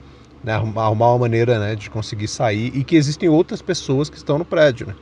né, 0.43 0.53
arrumar 0.53 0.89
uma 0.89 1.17
maneira 1.17 1.59
né, 1.59 1.75
de 1.75 1.89
conseguir 1.89 2.27
sair. 2.27 2.71
E 2.73 2.83
que 2.83 2.95
existem 2.95 3.27
outras 3.29 3.61
pessoas 3.61 4.09
que 4.09 4.17
estão 4.17 4.37
no 4.37 4.45
prédio, 4.45 4.87
né? 4.87 4.95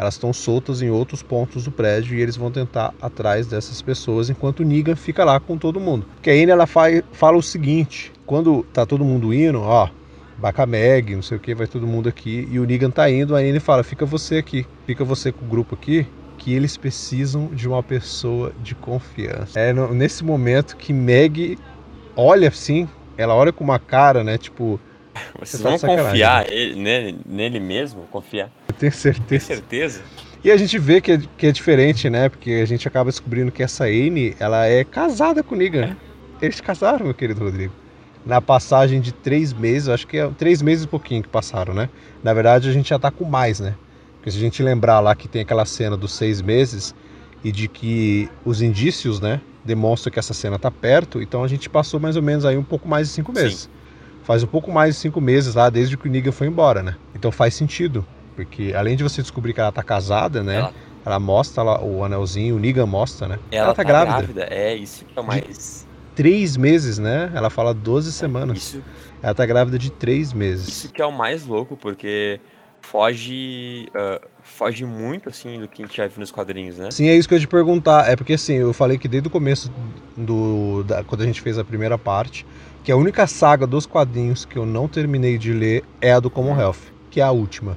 Elas 0.00 0.14
estão 0.14 0.32
soltas 0.32 0.80
em 0.80 0.88
outros 0.88 1.22
pontos 1.22 1.64
do 1.64 1.70
prédio 1.70 2.16
e 2.16 2.22
eles 2.22 2.34
vão 2.34 2.50
tentar 2.50 2.94
atrás 3.02 3.46
dessas 3.46 3.82
pessoas 3.82 4.30
enquanto 4.30 4.60
o 4.60 4.96
fica 4.96 5.22
lá 5.26 5.38
com 5.38 5.58
todo 5.58 5.78
mundo. 5.78 6.06
Porque 6.14 6.30
a 6.30 6.32
Anne, 6.32 6.50
ela 6.50 6.66
fa 6.66 6.84
fala 7.12 7.36
o 7.36 7.42
seguinte, 7.42 8.10
quando 8.24 8.64
tá 8.72 8.86
todo 8.86 9.04
mundo 9.04 9.34
indo, 9.34 9.60
ó, 9.60 9.90
vai 10.38 10.54
com 10.54 10.62
a 10.62 10.66
Meg, 10.66 11.14
não 11.14 11.20
sei 11.20 11.36
o 11.36 11.40
que, 11.40 11.54
vai 11.54 11.66
todo 11.66 11.86
mundo 11.86 12.08
aqui, 12.08 12.48
e 12.50 12.58
o 12.58 12.64
Negan 12.64 12.90
tá 12.90 13.10
indo, 13.10 13.36
a 13.36 13.40
Anne 13.40 13.60
fala, 13.60 13.84
fica 13.84 14.06
você 14.06 14.38
aqui, 14.38 14.64
fica 14.86 15.04
você 15.04 15.30
com 15.30 15.44
o 15.44 15.48
grupo 15.48 15.74
aqui, 15.74 16.06
que 16.38 16.54
eles 16.54 16.78
precisam 16.78 17.48
de 17.48 17.68
uma 17.68 17.82
pessoa 17.82 18.54
de 18.62 18.74
confiança. 18.74 19.60
É 19.60 19.70
nesse 19.74 20.24
momento 20.24 20.78
que 20.78 20.94
Meg 20.94 21.58
olha 22.16 22.48
assim, 22.48 22.88
ela 23.18 23.34
olha 23.34 23.52
com 23.52 23.62
uma 23.62 23.78
cara, 23.78 24.24
né, 24.24 24.38
tipo, 24.38 24.80
Vocês 25.38 25.62
tá 25.62 25.68
vão 25.70 25.78
confiar 25.78 26.50
ele- 26.50 26.74
nele, 26.80 27.18
nele 27.26 27.60
mesmo? 27.60 28.02
Confiar? 28.10 28.50
eu 28.68 28.74
tenho 28.74 28.90
Tem 28.90 28.90
certeza. 28.90 29.44
certeza? 29.46 30.00
E 30.42 30.50
a 30.50 30.56
gente 30.56 30.78
vê 30.78 31.00
que 31.00 31.12
é, 31.12 31.20
que 31.36 31.46
é 31.46 31.52
diferente, 31.52 32.08
né? 32.08 32.28
Porque 32.28 32.50
a 32.62 32.64
gente 32.64 32.86
acaba 32.88 33.10
descobrindo 33.10 33.52
que 33.52 33.62
essa 33.62 33.84
Anne, 33.84 34.34
ela 34.40 34.66
é 34.66 34.84
casada 34.84 35.42
com 35.42 35.54
o 35.54 35.58
Negan. 35.58 35.96
Eles 36.40 36.56
se 36.56 36.62
casaram, 36.62 37.04
meu 37.06 37.14
querido 37.14 37.44
Rodrigo. 37.44 37.74
Na 38.24 38.40
passagem 38.40 39.00
de 39.00 39.12
três 39.12 39.52
meses, 39.52 39.88
acho 39.88 40.06
que 40.06 40.16
é 40.18 40.26
três 40.38 40.62
meses 40.62 40.84
e 40.84 40.88
pouquinho 40.88 41.22
que 41.22 41.28
passaram, 41.28 41.74
né? 41.74 41.88
Na 42.22 42.32
verdade, 42.32 42.68
a 42.68 42.72
gente 42.72 42.88
já 42.88 42.98
tá 42.98 43.10
com 43.10 43.24
mais, 43.24 43.60
né? 43.60 43.74
Porque 44.16 44.30
se 44.30 44.36
a 44.38 44.40
gente 44.40 44.62
lembrar 44.62 45.00
lá 45.00 45.14
que 45.14 45.26
tem 45.28 45.42
aquela 45.42 45.64
cena 45.64 45.96
dos 45.96 46.12
seis 46.12 46.40
meses 46.42 46.94
e 47.44 47.50
de 47.50 47.68
que 47.68 48.28
os 48.44 48.60
indícios, 48.60 49.20
né, 49.20 49.40
demonstram 49.64 50.12
que 50.12 50.18
essa 50.18 50.34
cena 50.34 50.58
tá 50.58 50.70
perto, 50.70 51.20
então 51.22 51.42
a 51.44 51.48
gente 51.48 51.68
passou 51.68 51.98
mais 52.00 52.16
ou 52.16 52.22
menos 52.22 52.44
aí 52.44 52.56
um 52.56 52.62
pouco 52.62 52.86
mais 52.88 53.08
de 53.08 53.14
cinco 53.14 53.32
meses. 53.32 53.68
Faz 54.22 54.42
um 54.42 54.46
pouco 54.46 54.70
mais 54.70 54.94
de 54.94 55.00
cinco 55.00 55.20
meses 55.20 55.54
lá, 55.54 55.68
desde 55.70 55.96
que 55.96 56.06
o 56.08 56.10
Negan 56.10 56.32
foi 56.32 56.46
embora, 56.46 56.82
né? 56.82 56.96
Então 57.14 57.32
faz 57.32 57.54
sentido. 57.54 58.04
Porque 58.36 58.72
além 58.76 58.96
de 58.96 59.02
você 59.02 59.20
descobrir 59.22 59.52
que 59.52 59.60
ela 59.60 59.72
tá 59.72 59.82
casada, 59.82 60.42
né? 60.42 60.56
Ela, 60.56 60.74
Ela 61.04 61.18
mostra 61.20 61.62
lá 61.62 61.82
o 61.82 62.04
anelzinho, 62.04 62.56
o 62.56 62.58
Negan 62.58 62.86
mostra, 62.86 63.26
né? 63.26 63.38
ela 63.50 63.74
tá, 63.74 63.82
grávida. 63.82 64.46
É, 64.50 64.74
isso 64.74 65.04
que 65.04 65.18
é 65.18 65.20
o 65.20 65.24
mais. 65.26 65.86
Três 66.14 66.56
meses, 66.56 66.98
né? 66.98 67.30
Ela 67.34 67.48
fala 67.50 67.72
12 67.72 68.12
semanas. 68.12 68.58
Isso, 68.58 68.82
Ela 69.22 69.34
tá 69.34 69.46
grávida 69.46 69.78
de 69.78 69.90
três 69.90 70.32
meses. 70.32 70.68
isso 70.68 70.92
que 70.92 71.00
é 71.00 71.06
o 71.06 71.12
mais 71.12 71.46
louco, 71.46 71.76
porque 71.76 72.38
foge. 72.82 73.88
ah, 73.94 74.20
foge 74.42 74.84
muito 74.84 75.28
assim 75.28 75.60
do 75.60 75.68
que 75.68 75.82
a 75.82 75.86
gente 75.86 75.96
já 75.96 76.06
viu 76.06 76.20
nos 76.20 76.30
quadrinhos, 76.30 76.78
né? 76.78 76.90
Sim, 76.90 77.08
é 77.08 77.16
isso 77.16 77.28
que 77.28 77.34
eu 77.34 77.38
ia 77.38 77.42
te 77.42 77.48
perguntar. 77.48 78.08
É 78.10 78.16
porque 78.16 78.34
assim, 78.34 78.54
eu 78.54 78.72
falei 78.72 78.98
que 78.98 79.08
desde 79.08 79.28
o 79.28 79.30
começo 79.30 79.70
do. 80.16 80.82
da- 80.84 81.02
quando 81.04 81.22
a 81.22 81.26
gente 81.26 81.40
fez 81.40 81.58
a 81.58 81.64
primeira 81.64 81.96
parte, 81.96 82.44
que 82.84 82.90
a 82.92 82.96
única 82.96 83.26
saga 83.26 83.66
dos 83.66 83.86
quadrinhos 83.86 84.44
que 84.44 84.56
eu 84.58 84.64
não 84.66 84.88
terminei 84.88 85.36
de 85.38 85.52
ler 85.52 85.84
é 86.00 86.12
a 86.12 86.20
do 86.20 86.30
Commonwealth, 86.30 86.78
que 87.10 87.20
é 87.20 87.24
a 87.24 87.30
última. 87.30 87.76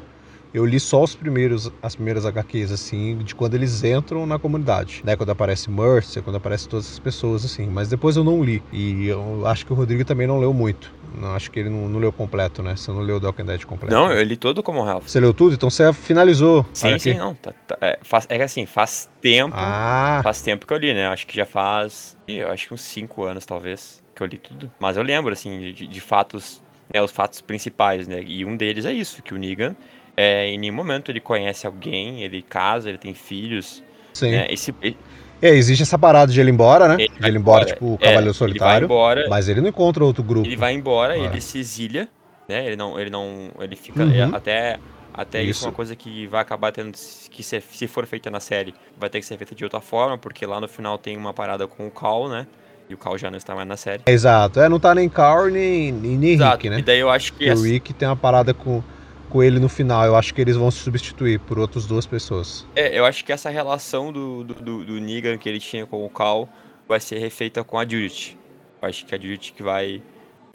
Eu 0.54 0.66
li 0.68 0.80
só 0.80 1.02
os 1.02 1.16
primeiros, 1.16 1.72
as 1.82 1.96
primeiras 1.96 2.28
HQs, 2.28 2.72
assim, 2.72 3.18
de 3.18 3.34
quando 3.34 3.56
eles 3.56 3.84
entram 3.84 4.24
na 4.28 4.38
comunidade. 4.38 5.02
Né? 5.04 5.16
Quando 5.16 5.32
aparece 5.32 5.68
Mercer, 5.72 6.22
quando 6.22 6.36
aparece 6.36 6.70
todas 6.70 6.86
essas 6.86 7.00
pessoas, 7.00 7.44
assim. 7.44 7.66
Mas 7.68 7.90
depois 7.90 8.16
eu 8.16 8.24
não 8.24 8.44
li. 8.44 8.62
E 8.72 9.08
eu 9.08 9.48
acho 9.48 9.66
que 9.66 9.74
o 9.74 9.76
Rodrigo 9.76 10.06
também 10.06 10.28
não 10.28 10.40
leu 10.40 10.54
muito. 10.54 10.94
Não, 11.20 11.34
acho 11.34 11.50
que 11.50 11.60
ele 11.60 11.70
não, 11.72 11.90
não 11.90 12.00
leu 12.00 12.12
completo, 12.14 12.62
né? 12.62 12.76
Você 12.76 12.92
não 12.92 13.00
leu 13.00 13.18
o 13.18 13.26
Walking 13.26 13.46
Dead 13.46 13.66
completo. 13.66 13.96
Não, 13.96 14.12
eu 14.12 14.22
li 14.22 14.38
todo 14.38 14.62
como 14.62 14.84
Ralph. 14.84 15.08
Você 15.08 15.20
leu 15.20 15.34
tudo? 15.34 15.56
Então 15.56 15.72
você 15.72 15.92
finalizou. 15.92 16.64
Sim, 16.72 17.00
sim, 17.00 17.16
não. 17.18 17.34
tá- 17.34 17.54
tá- 17.68 17.78
é, 17.82 17.98
faz- 18.04 18.28
é 18.30 18.44
assim, 18.44 18.68
faz 18.68 19.10
tempo. 19.22 19.56
Ah, 19.58 20.20
Faz 20.24 20.40
tempo 20.44 20.68
que 20.68 20.74
eu 20.74 20.78
li, 20.78 20.94
né? 20.94 21.08
Acho 21.08 21.26
que 21.26 21.36
já 21.36 21.48
faz. 21.48 22.16
Eu 22.28 22.52
acho 22.52 22.68
que 22.68 22.74
uns 22.76 22.82
5 22.82 23.24
anos, 23.24 23.44
talvez, 23.44 24.03
que 24.16 24.22
eu 24.22 24.28
li 24.28 24.38
tudo. 24.38 24.72
Mas 24.80 24.98
eu 24.98 25.04
lembro, 25.04 25.34
assim, 25.34 25.72
de, 25.74 25.88
de 25.88 26.02
fatos, 26.02 26.62
né, 26.94 27.02
os 27.02 27.12
fatos 27.12 27.42
principais, 27.42 28.08
né? 28.08 28.22
E 28.24 28.46
um 28.46 28.56
deles 28.58 28.86
é 28.86 28.94
isso, 28.94 29.22
que 29.24 29.34
o 29.34 29.38
Negan, 29.38 29.76
é, 30.16 30.48
em 30.48 30.58
nenhum 30.58 30.76
momento 30.76 31.12
ele 31.12 31.20
conhece 31.20 31.66
alguém, 31.68 32.24
ele 32.24 32.42
casa, 32.42 32.90
ele 32.90 32.98
tem 32.98 33.14
filhos. 33.14 33.84
sim. 34.14 34.32
Né? 34.32 34.48
Esse, 34.50 34.74
ele 34.82 34.98
É, 35.42 35.50
existe 35.50 35.82
essa 35.84 35.98
parada 36.00 36.32
de 36.32 36.40
ele 36.40 36.50
ir 36.52 36.54
embora, 36.54 36.88
né? 36.88 36.98
Ele 37.00 37.10
de 37.20 37.28
ele 37.28 37.38
ir 37.38 37.40
embora, 37.40 37.66
embora, 37.66 37.66
tipo, 37.66 37.86
o 37.86 37.96
é, 37.96 37.98
Cavaleiro 37.98 38.36
ele 38.48 38.60
vai 38.60 38.80
Solitário. 38.80 38.86
embora, 38.86 39.28
Mas 39.30 39.50
ele 39.50 39.62
não 39.62 39.70
encontra 39.70 40.04
outro 40.06 40.24
grupo. 40.24 40.48
ele 40.48 40.56
vai 40.56 40.74
embora, 40.74 41.18
Ah. 41.18 41.18
ele 41.18 41.42
se 41.42 41.58
exilia, 41.60 42.08
né? 42.48 42.66
Ele 42.68 42.76
não, 42.76 43.00
ele 43.00 43.10
não, 43.10 43.52
ele 43.60 43.76
fica 43.76 44.06
Uhum. 44.06 44.12
é, 44.12 44.24
até 44.32 44.80
até 45.16 45.44
isso. 45.44 45.60
Isso. 45.60 45.66
é 45.66 45.68
uma 45.68 45.74
coisa 45.76 45.96
que 45.96 46.26
vai 46.28 46.42
acabar 46.42 46.72
tendo 46.72 46.92
que 47.30 47.44
ser, 47.44 47.62
se 47.62 47.88
for 47.88 48.06
feita 48.08 48.32
na 48.32 48.40
série, 48.40 48.74
vai 48.98 49.10
ter 49.12 49.20
que 49.20 49.26
ser 49.28 49.38
feita 49.38 49.54
de 49.54 49.64
outra 49.64 49.80
forma, 49.80 50.18
porque 50.18 50.44
lá 50.46 50.60
no 50.60 50.68
final 50.68 50.98
tem 50.98 51.16
uma 51.18 51.32
parada 51.34 51.68
com 51.68 51.86
o 51.88 51.92
Cal, 51.92 52.28
né? 52.28 52.48
E 52.90 52.94
o 52.94 52.98
Cal 52.98 53.18
já 53.18 53.32
não 53.32 53.38
está 53.38 53.56
mais 53.56 53.68
na 53.68 53.78
série. 53.78 54.04
Exato. 54.06 54.60
É, 54.60 54.68
não 54.68 54.80
tá 54.80 54.94
nem 54.94 55.08
Carl 55.10 55.48
nem, 55.48 55.92
nem, 55.92 56.18
nem 56.18 56.34
Exato. 56.34 56.58
Rick, 56.58 56.70
né? 56.70 56.80
E 56.80 56.82
daí 56.82 57.00
eu 57.00 57.10
acho 57.10 57.34
que 57.34 57.46
Porque 57.46 57.60
o 57.60 57.64
Rick 57.64 57.94
tem 57.94 58.08
uma 58.08 58.16
parada 58.16 58.54
com, 58.54 58.84
com 59.30 59.42
ele 59.42 59.60
no 59.60 59.70
final. 59.70 60.06
Eu 60.06 60.16
acho 60.16 60.34
que 60.34 60.42
eles 60.42 60.56
vão 60.56 60.70
se 60.70 60.80
substituir 60.80 61.40
por 61.40 61.58
outras 61.58 61.86
duas 61.86 62.06
pessoas. 62.06 62.68
é, 62.76 62.98
eu 62.98 63.06
acho 63.06 63.24
que 63.24 63.32
essa 63.32 63.50
relação 63.50 64.12
do, 64.12 64.44
do, 64.44 64.54
do, 64.56 64.86
do 64.86 64.94
Negan 65.00 65.38
que 65.38 65.48
ele 65.48 65.60
tinha 65.60 65.86
com 65.86 66.06
o 66.06 66.10
Cal 66.10 66.50
vai 66.88 67.00
ser 67.00 67.18
refeita 67.20 67.64
com 67.64 67.78
a 67.80 67.84
Judith. 67.84 68.38
Eu 68.82 68.90
acho 68.90 69.06
que 69.06 69.16
a 69.16 69.18
Judith 69.18 69.54
que 69.56 69.64
vai 69.64 70.02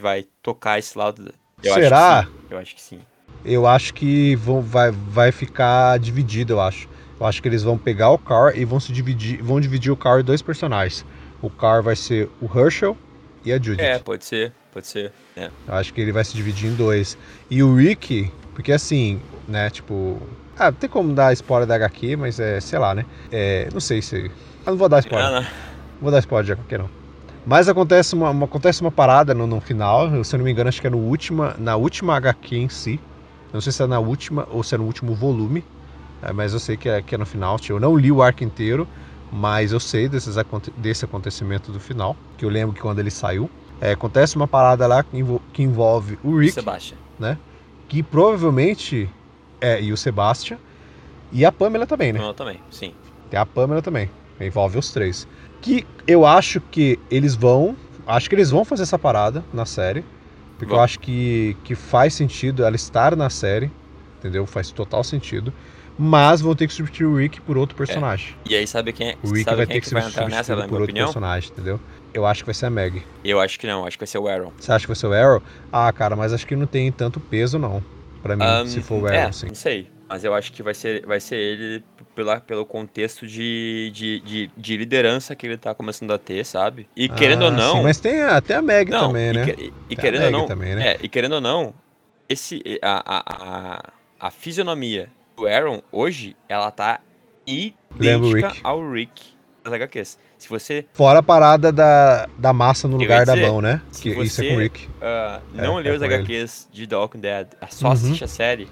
vai 0.01 0.25
tocar 0.41 0.79
esse 0.79 0.97
lado. 0.97 1.33
Eu 1.61 1.73
Será? 1.73 2.19
Acho. 2.19 2.31
Eu 2.49 2.57
acho 2.57 2.75
que 2.75 2.81
sim. 2.81 2.99
Eu 3.43 3.67
acho 3.67 3.93
que 3.93 4.35
vão, 4.35 4.61
vai, 4.61 4.91
vai 4.91 5.31
ficar 5.31 5.97
dividido, 5.99 6.53
eu 6.53 6.61
acho. 6.61 6.87
Eu 7.19 7.25
acho 7.25 7.41
que 7.41 7.47
eles 7.49 7.63
vão 7.63 7.77
pegar 7.77 8.11
o 8.11 8.17
Carl 8.17 8.55
e 8.55 8.63
vão 8.63 8.79
se 8.79 8.93
dividir. 8.93 9.41
Vão 9.41 9.59
dividir 9.59 9.91
o 9.91 9.97
Carl 9.97 10.21
em 10.21 10.23
dois 10.23 10.41
personagens. 10.41 11.05
O 11.41 11.49
Carl 11.49 11.81
vai 11.83 11.95
ser 11.95 12.29
o 12.41 12.45
Herschel 12.57 12.97
e 13.45 13.51
a 13.53 13.57
Judith. 13.57 13.81
É, 13.81 13.99
pode 13.99 14.25
ser, 14.25 14.51
pode 14.73 14.87
ser. 14.87 15.11
É. 15.37 15.49
Acho 15.67 15.93
que 15.93 16.01
ele 16.01 16.11
vai 16.11 16.23
se 16.23 16.35
dividir 16.35 16.69
em 16.69 16.75
dois. 16.75 17.17
E 17.49 17.63
o 17.63 17.75
Rick, 17.75 18.29
porque 18.53 18.71
assim, 18.71 19.19
né, 19.47 19.69
tipo. 19.69 20.17
Ah, 20.57 20.71
tem 20.71 20.89
como 20.89 21.13
dar 21.13 21.31
spoiler 21.33 21.65
da 21.67 21.75
HQ, 21.75 22.17
mas 22.17 22.39
é, 22.39 22.59
sei 22.59 22.77
lá, 22.77 22.93
né? 22.93 23.05
É, 23.31 23.69
não 23.71 23.79
sei 23.79 24.01
se. 24.01 24.25
Eu 24.65 24.71
não 24.73 24.77
vou 24.77 24.89
dar 24.89 24.99
spoiler. 24.99 25.27
Ah, 25.27 25.39
não. 25.41 25.47
Vou 26.01 26.11
dar 26.11 26.19
spoiler 26.19 26.45
de 26.45 26.51
HQ, 26.51 26.77
não. 26.77 26.89
Mas 27.45 27.69
acontece 27.69 28.13
uma, 28.13 28.29
uma- 28.29 28.45
acontece 28.45 28.81
uma 28.81 28.91
parada 28.91 29.33
no, 29.33 29.47
no 29.47 29.61
final, 29.61 30.23
se 30.25 30.35
eu 30.35 30.37
não 30.39 30.43
me 30.45 30.51
engano, 30.51 30.67
acho 30.67 30.81
que 30.81 30.87
é 30.87 30.89
no 30.89 30.97
última, 30.99 31.55
na 31.57 31.77
última 31.77 32.15
HQ 32.17 32.57
em 32.57 32.67
si. 32.69 32.99
Não 33.53 33.61
sei 33.61 33.71
se 33.71 33.81
é 33.81 33.87
na 33.87 33.97
última 33.99 34.45
ou 34.51 34.61
se 34.61 34.75
é 34.75 34.77
no 34.77 34.83
último 34.83 35.15
volume, 35.15 35.63
é, 36.21 36.31
mas 36.33 36.53
eu 36.53 36.59
sei 36.59 36.75
que 36.75 36.89
é, 36.89 37.01
que 37.01 37.15
é 37.15 37.17
no 37.17 37.25
final. 37.25 37.57
Eu 37.69 37.79
não 37.79 37.95
li 37.95 38.11
o 38.11 38.21
arco 38.21 38.43
inteiro, 38.43 38.85
mas 39.31 39.71
eu 39.71 39.79
sei 39.79 40.07
desses, 40.09 40.35
desse 40.77 41.05
acontecimento 41.05 41.71
do 41.71 41.79
final, 41.79 42.15
que 42.37 42.45
eu 42.45 42.49
lembro 42.49 42.73
que 42.75 42.81
quando 42.81 42.99
ele 42.99 43.11
saiu. 43.11 43.49
é, 43.81 43.91
acontece 43.91 44.35
uma 44.35 44.47
parada 44.47 44.85
lá 44.87 45.03
que, 45.03 45.17
envol- 45.17 45.41
que 45.53 45.63
envolve 45.63 46.17
o 46.23 46.37
Rick, 46.37 46.53
Sebastian. 46.53 46.97
que 47.87 48.03
provavelmente 48.03 49.09
é, 49.61 49.81
e 49.81 49.91
o 49.93 49.97
Sebastian, 49.97 50.57
e 51.31 51.45
a 51.45 51.51
Pamela 51.51 51.85
também, 51.85 52.11
né? 52.13 52.19
Eu 52.19 52.33
também, 52.33 52.59
sim. 52.71 52.93
Tem 53.29 53.39
a 53.39 53.45
Pamela 53.45 53.81
também. 53.81 54.09
Envolve 54.41 54.77
os 54.77 54.91
três. 54.91 55.27
Que 55.61 55.85
eu 56.07 56.25
acho 56.25 56.59
que 56.61 56.97
eles 57.11 57.35
vão. 57.35 57.75
Acho 58.07 58.27
que 58.29 58.35
eles 58.35 58.49
vão 58.49 58.63
fazer 58.65 58.83
essa 58.83 58.97
parada 58.97 59.43
na 59.53 59.65
série. 59.65 60.03
Porque 60.57 60.73
eu 60.73 60.77
Vão. 60.77 60.83
acho 60.83 60.99
que, 60.99 61.55
que 61.63 61.75
faz 61.75 62.13
sentido 62.13 62.63
ela 62.65 62.75
estar 62.75 63.15
na 63.15 63.29
série. 63.29 63.69
Entendeu? 64.17 64.45
Faz 64.45 64.71
total 64.71 65.03
sentido. 65.03 65.53
Mas 66.01 66.39
vão 66.39 66.55
ter 66.55 66.65
que 66.65 66.73
substituir 66.73 67.05
o 67.07 67.17
Rick 67.17 67.41
por 67.41 67.57
outro 67.57 67.75
personagem. 67.75 68.33
E 68.49 68.55
aí, 68.55 68.65
sabe 68.65 68.93
quem 68.93 69.09
é? 69.09 69.15
O 69.21 69.33
Rick 69.33 69.43
vai 69.53 69.67
ter 69.67 69.77
é 69.77 69.81
que 69.81 69.81
que 69.81 69.93
vai 69.93 70.07
entrar 70.07 70.29
nessa, 70.29 70.55
por 70.55 70.61
outro 70.63 70.83
opinião? 70.85 71.07
personagem, 71.07 71.51
entendeu? 71.51 71.77
Eu 72.13 72.25
acho 72.25 72.41
que 72.41 72.45
vai 72.45 72.53
ser 72.55 72.67
a 72.67 72.69
Meg. 72.69 73.03
Eu 73.21 73.37
acho 73.41 73.59
que 73.59 73.67
não, 73.67 73.85
acho 73.85 73.97
que 73.97 74.03
vai 74.03 74.07
ser 74.07 74.17
o 74.17 74.27
Aaron. 74.29 74.53
Você 74.57 74.71
acha 74.71 74.83
que 74.83 74.87
vai 74.87 74.95
ser 74.95 75.07
o 75.07 75.13
Arrow? 75.13 75.43
Ah, 75.71 75.91
cara, 75.91 76.15
mas 76.15 76.31
acho 76.31 76.47
que 76.47 76.55
não 76.55 76.65
tem 76.65 76.89
tanto 76.89 77.19
peso, 77.19 77.59
não. 77.59 77.83
Pra 78.23 78.35
mim, 78.37 78.43
Ahn, 78.43 78.65
se 78.65 78.81
for 78.81 79.03
o 79.03 79.07
é, 79.07 79.19
Arrow, 79.23 79.33
sim. 79.33 79.47
não 79.47 79.55
sei. 79.55 79.89
Mas 80.07 80.23
eu 80.23 80.33
acho 80.33 80.53
que 80.53 80.63
vai 80.63 80.73
ser, 80.73 81.05
vai 81.05 81.19
ser 81.19 81.35
ele 81.35 81.83
pela, 82.15 82.39
pelo 82.39 82.65
contexto 82.65 83.27
de, 83.27 83.91
de, 83.93 84.19
de, 84.21 84.51
de 84.57 84.77
liderança 84.77 85.35
que 85.35 85.45
ele 85.45 85.57
tá 85.57 85.75
começando 85.75 86.11
a 86.11 86.17
ter, 86.17 86.45
sabe? 86.45 86.87
E 86.95 87.09
querendo 87.09 87.43
ou 87.43 87.49
Ah, 87.49 87.51
não. 87.51 87.75
sim, 87.75 87.83
mas 87.83 87.99
tem 87.99 88.23
até 88.23 88.55
a 88.55 88.61
Meg 88.61 88.89
também, 88.89 89.33
né? 89.33 89.53
e- 89.57 89.73
e 89.89 89.95
querendo 89.97 90.23
ou 90.25 90.31
não. 90.31 90.47
também, 90.47 90.75
né? 90.75 90.93
É, 90.93 90.97
e 91.03 91.09
querendo 91.09 91.33
ou 91.33 91.41
não, 91.41 91.73
esse, 92.27 92.61
a, 92.81 93.03
a, 93.05 93.23
a, 93.77 93.83
a 94.27 94.31
fisionomia 94.31 95.09
do 95.39 95.47
Aaron 95.47 95.81
hoje, 95.91 96.35
ela 96.47 96.69
tá 96.71 96.99
idêntica 97.45 98.53
ao 98.63 98.89
Rick 98.91 99.33
das 99.63 99.73
HQs. 99.73 100.17
Se 100.37 100.47
você 100.47 100.85
Fora 100.93 101.19
a 101.19 101.23
parada 101.23 101.71
da, 101.71 102.27
da 102.37 102.53
massa 102.53 102.87
no 102.87 102.95
Eu 102.95 103.01
lugar 103.01 103.19
ia 103.19 103.25
da 103.25 103.33
dizer, 103.35 103.47
mão, 103.47 103.61
né? 103.61 103.81
Que 104.01 104.09
isso 104.09 104.41
é 104.41 104.43
você- 104.45 104.49
com 104.49 104.55
o 104.55 104.59
Rick. 104.59 104.89
É, 105.01 105.39
não 105.53 105.79
é 105.79 105.83
leu 105.83 105.93
os 105.95 105.99
com 105.99 106.05
ele. 106.05 106.15
HQs 106.15 106.69
de 106.71 106.87
The 106.87 106.95
Walking 106.95 107.19
Dead, 107.19 107.47
só 107.69 107.87
Uhum. 107.87 107.93
assiste 107.93 108.23
a 108.23 108.27
série. 108.27 108.67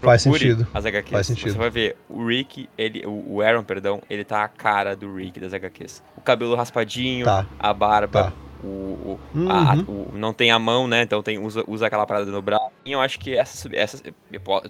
Faz 0.00 0.22
sentido. 0.22 0.66
As 0.72 0.86
HQs. 0.86 1.10
Faz 1.12 1.26
sentido. 1.26 1.52
Você 1.52 1.58
vai 1.58 1.70
ver, 1.70 1.96
o 2.08 2.24
Rick, 2.26 2.68
ele, 2.78 3.04
o 3.04 3.34
o 3.34 3.42
Aaron, 3.42 3.64
perdão, 3.64 4.00
ele 4.08 4.24
tá 4.24 4.44
a 4.44 4.48
cara 4.48 4.94
do 4.96 5.12
Rick 5.16 5.40
das 5.40 5.52
HQs. 5.52 6.02
O 6.16 6.20
cabelo 6.20 6.54
raspadinho, 6.54 7.24
Tá. 7.24 7.44
a 7.58 7.74
barba, 7.74 8.24
Tá. 8.24 8.32
O, 8.62 9.18
o- 9.36 9.48
a- 9.48 9.72
a- 9.72 9.74
Uhum. 9.74 10.08
o- 10.14 10.18
não 10.18 10.32
tem 10.32 10.50
a 10.50 10.58
mão, 10.58 10.86
né? 10.88 11.02
Então 11.02 11.22
tem, 11.22 11.38
usa, 11.38 11.62
usa 11.66 11.86
aquela 11.86 12.06
parada 12.06 12.30
no 12.30 12.42
braço. 12.42 12.70
E 12.84 12.92
eu 12.92 13.00
acho 13.00 13.18
que 13.18 13.36
essa, 13.36 13.68
essa 13.74 14.02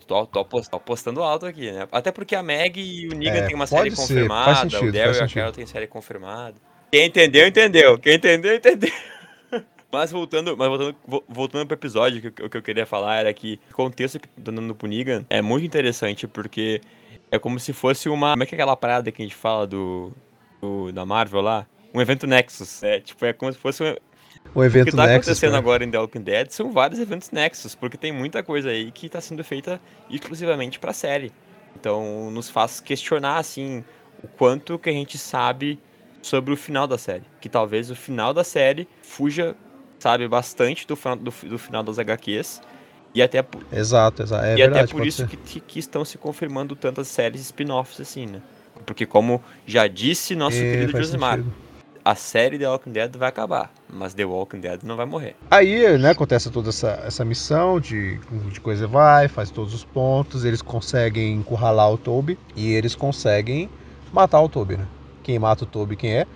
tô, 0.07 0.27
tô, 0.27 0.43
tô 0.45 0.77
apostando 0.77 1.23
alto 1.23 1.47
aqui, 1.47 1.71
né? 1.71 1.87
Até 1.91 2.11
porque 2.13 2.35
a 2.37 2.43
Meg 2.43 2.81
e 2.81 3.09
o 3.09 3.15
Negan 3.15 3.39
É, 3.39 3.43
tem 3.47 3.55
uma 3.55 3.67
série 3.67 3.91
ser, 3.91 3.97
confirmada, 3.97 4.71
sentido, 4.71 4.89
o 4.89 4.93
Daryl 4.93 5.15
e 5.15 5.21
a. 5.21 5.29
Carol 5.29 5.53
tem 5.53 5.67
série 5.67 5.87
confirmada. 5.87 6.55
Quem 6.93 7.07
entendeu, 7.07 7.47
entendeu. 7.47 7.99
Quem 7.99 8.15
entendeu, 8.15 8.55
entendeu. 8.55 8.91
Mas 9.91 10.11
voltando, 10.11 10.55
mas 10.55 10.69
voltando, 10.69 10.97
vo- 11.07 11.25
voltando 11.27 11.67
pro 11.67 11.75
episódio, 11.75 12.21
que, 12.21 12.43
o 12.43 12.51
que 12.51 12.57
eu 12.59 12.63
queria 12.63 12.85
falar 12.85 13.17
era 13.21 13.33
que 13.33 13.59
o 13.71 13.75
contexto 13.75 14.21
que 14.21 14.29
tá 14.29 14.51
dando 14.53 14.75
pro 14.75 14.87
Negan 14.87 15.25
é 15.31 15.41
muito 15.41 15.65
interessante, 15.65 16.27
porque 16.29 16.83
é 17.31 17.39
como 17.39 17.59
se 17.59 17.73
fosse 17.73 18.07
uma. 18.07 18.33
Como 18.33 18.43
é 18.43 18.47
que 18.47 18.55
é 18.55 18.57
aquela 18.57 18.77
parada 18.77 19.11
que 19.11 19.23
a 19.23 19.25
gente 19.25 19.35
fala 19.35 19.67
do. 19.67 20.13
do- 20.61 20.93
da 20.93 21.07
Marvel 21.07 21.41
lá? 21.41 21.67
Um 21.95 22.01
evento 22.01 22.27
Nexus. 22.27 22.83
É, 22.83 23.01
tipo, 23.01 23.25
é 23.25 23.33
como 23.33 23.53
se 23.53 23.59
fosse 23.59 23.83
um, 23.83 23.95
O 24.55 24.61
o 24.61 24.65
evento 24.65 24.91
que 24.91 24.97
tá 24.97 25.07
Nexus. 25.07 25.27
acontecendo 25.29 25.53
né? 25.53 25.59
agora 25.59 25.85
em 25.85 25.91
The 25.91 25.99
Walking 25.99 26.23
Dead 26.23 26.51
são 26.51 26.73
vários 26.73 27.01
eventos 27.01 27.31
Nexus, 27.31 27.75
porque 27.75 27.97
tem 27.97 28.13
muita 28.13 28.43
coisa 28.43 28.71
aí 28.71 28.91
que 28.93 29.09
tá 29.09 29.21
sendo 29.21 29.43
feita 29.45 29.81
exclusivamente 30.11 30.79
pra 30.79 30.93
série. 30.93 31.33
Então 31.79 32.31
nos 32.31 32.51
faz 32.51 32.81
questionar, 32.81 33.39
assim, 33.39 33.85
o 34.23 34.29
quanto 34.29 34.79
que 34.79 34.91
a 34.91 34.93
gente 34.93 35.17
sabe 35.19 35.79
sobre 36.21 36.53
o 36.53 36.57
final 36.57 36.87
da 36.87 36.99
série. 36.99 37.25
Que 37.41 37.49
talvez 37.49 37.91
o 37.91 37.95
final 37.97 38.35
da 38.35 38.43
série 38.45 38.89
fuja, 39.03 39.55
sabe, 39.99 40.27
bastante 40.29 40.87
do, 40.87 40.95
do, 40.95 41.49
do 41.49 41.59
final 41.59 41.83
das 41.83 41.99
HQs. 41.99 42.61
E 43.15 43.23
até, 43.23 43.43
por- 43.43 43.65
Exato, 43.73 44.23
exato. 44.23 44.45
É 44.45 44.53
e 44.55 44.57
verdade, 44.57 44.85
até 44.85 44.93
por 44.93 45.07
isso 45.07 45.27
que, 45.27 45.61
que- 45.61 45.79
estão 45.79 46.05
se 46.05 46.19
confirmando 46.19 46.77
tantas 46.77 47.09
séries 47.09 47.41
spin-offs, 47.41 48.01
assim, 48.01 48.27
né? 48.27 48.43
Porque 48.85 49.07
como 49.07 49.43
já 49.67 49.87
disse 49.87 50.37
nosso 50.37 50.59
É, 50.59 50.71
querido 50.73 50.99
Josimar, 50.99 51.37
sentido. 51.39 51.55
A 52.09 52.15
série 52.15 52.59
The 52.59 52.67
Walking 52.67 52.93
Dead 52.93 53.15
vai 53.19 53.29
acabar, 53.29 53.71
mas 53.93 54.15
The 54.15 54.25
Walking 54.25 54.61
Dead 54.61 54.81
não 54.83 54.97
vai 54.97 55.05
morrer. 55.05 55.37
Aí, 55.51 55.99
né, 55.99 56.13
acontece 56.13 56.51
toda 56.51 56.71
essa, 56.71 57.03
essa 57.05 57.23
missão 57.23 57.79
de, 57.79 58.19
de 58.51 58.61
coisa 58.63 58.87
vai, 58.87 59.29
faz 59.29 59.51
todos 59.51 59.75
os 59.75 59.85
pontos, 59.85 60.43
eles 60.43 60.63
conseguem 60.63 61.35
encurralar 61.35 61.93
o 61.93 61.99
Toby 61.99 62.39
e 62.57 62.73
eles 62.73 62.95
conseguem 62.95 63.69
matar 64.11 64.41
o 64.41 64.49
Toby, 64.49 64.79
né? 64.79 64.87
Quem 65.23 65.39
mata 65.39 65.65
o 65.65 65.67
Toby, 65.67 65.97
quem 65.97 66.15
é? 66.15 66.27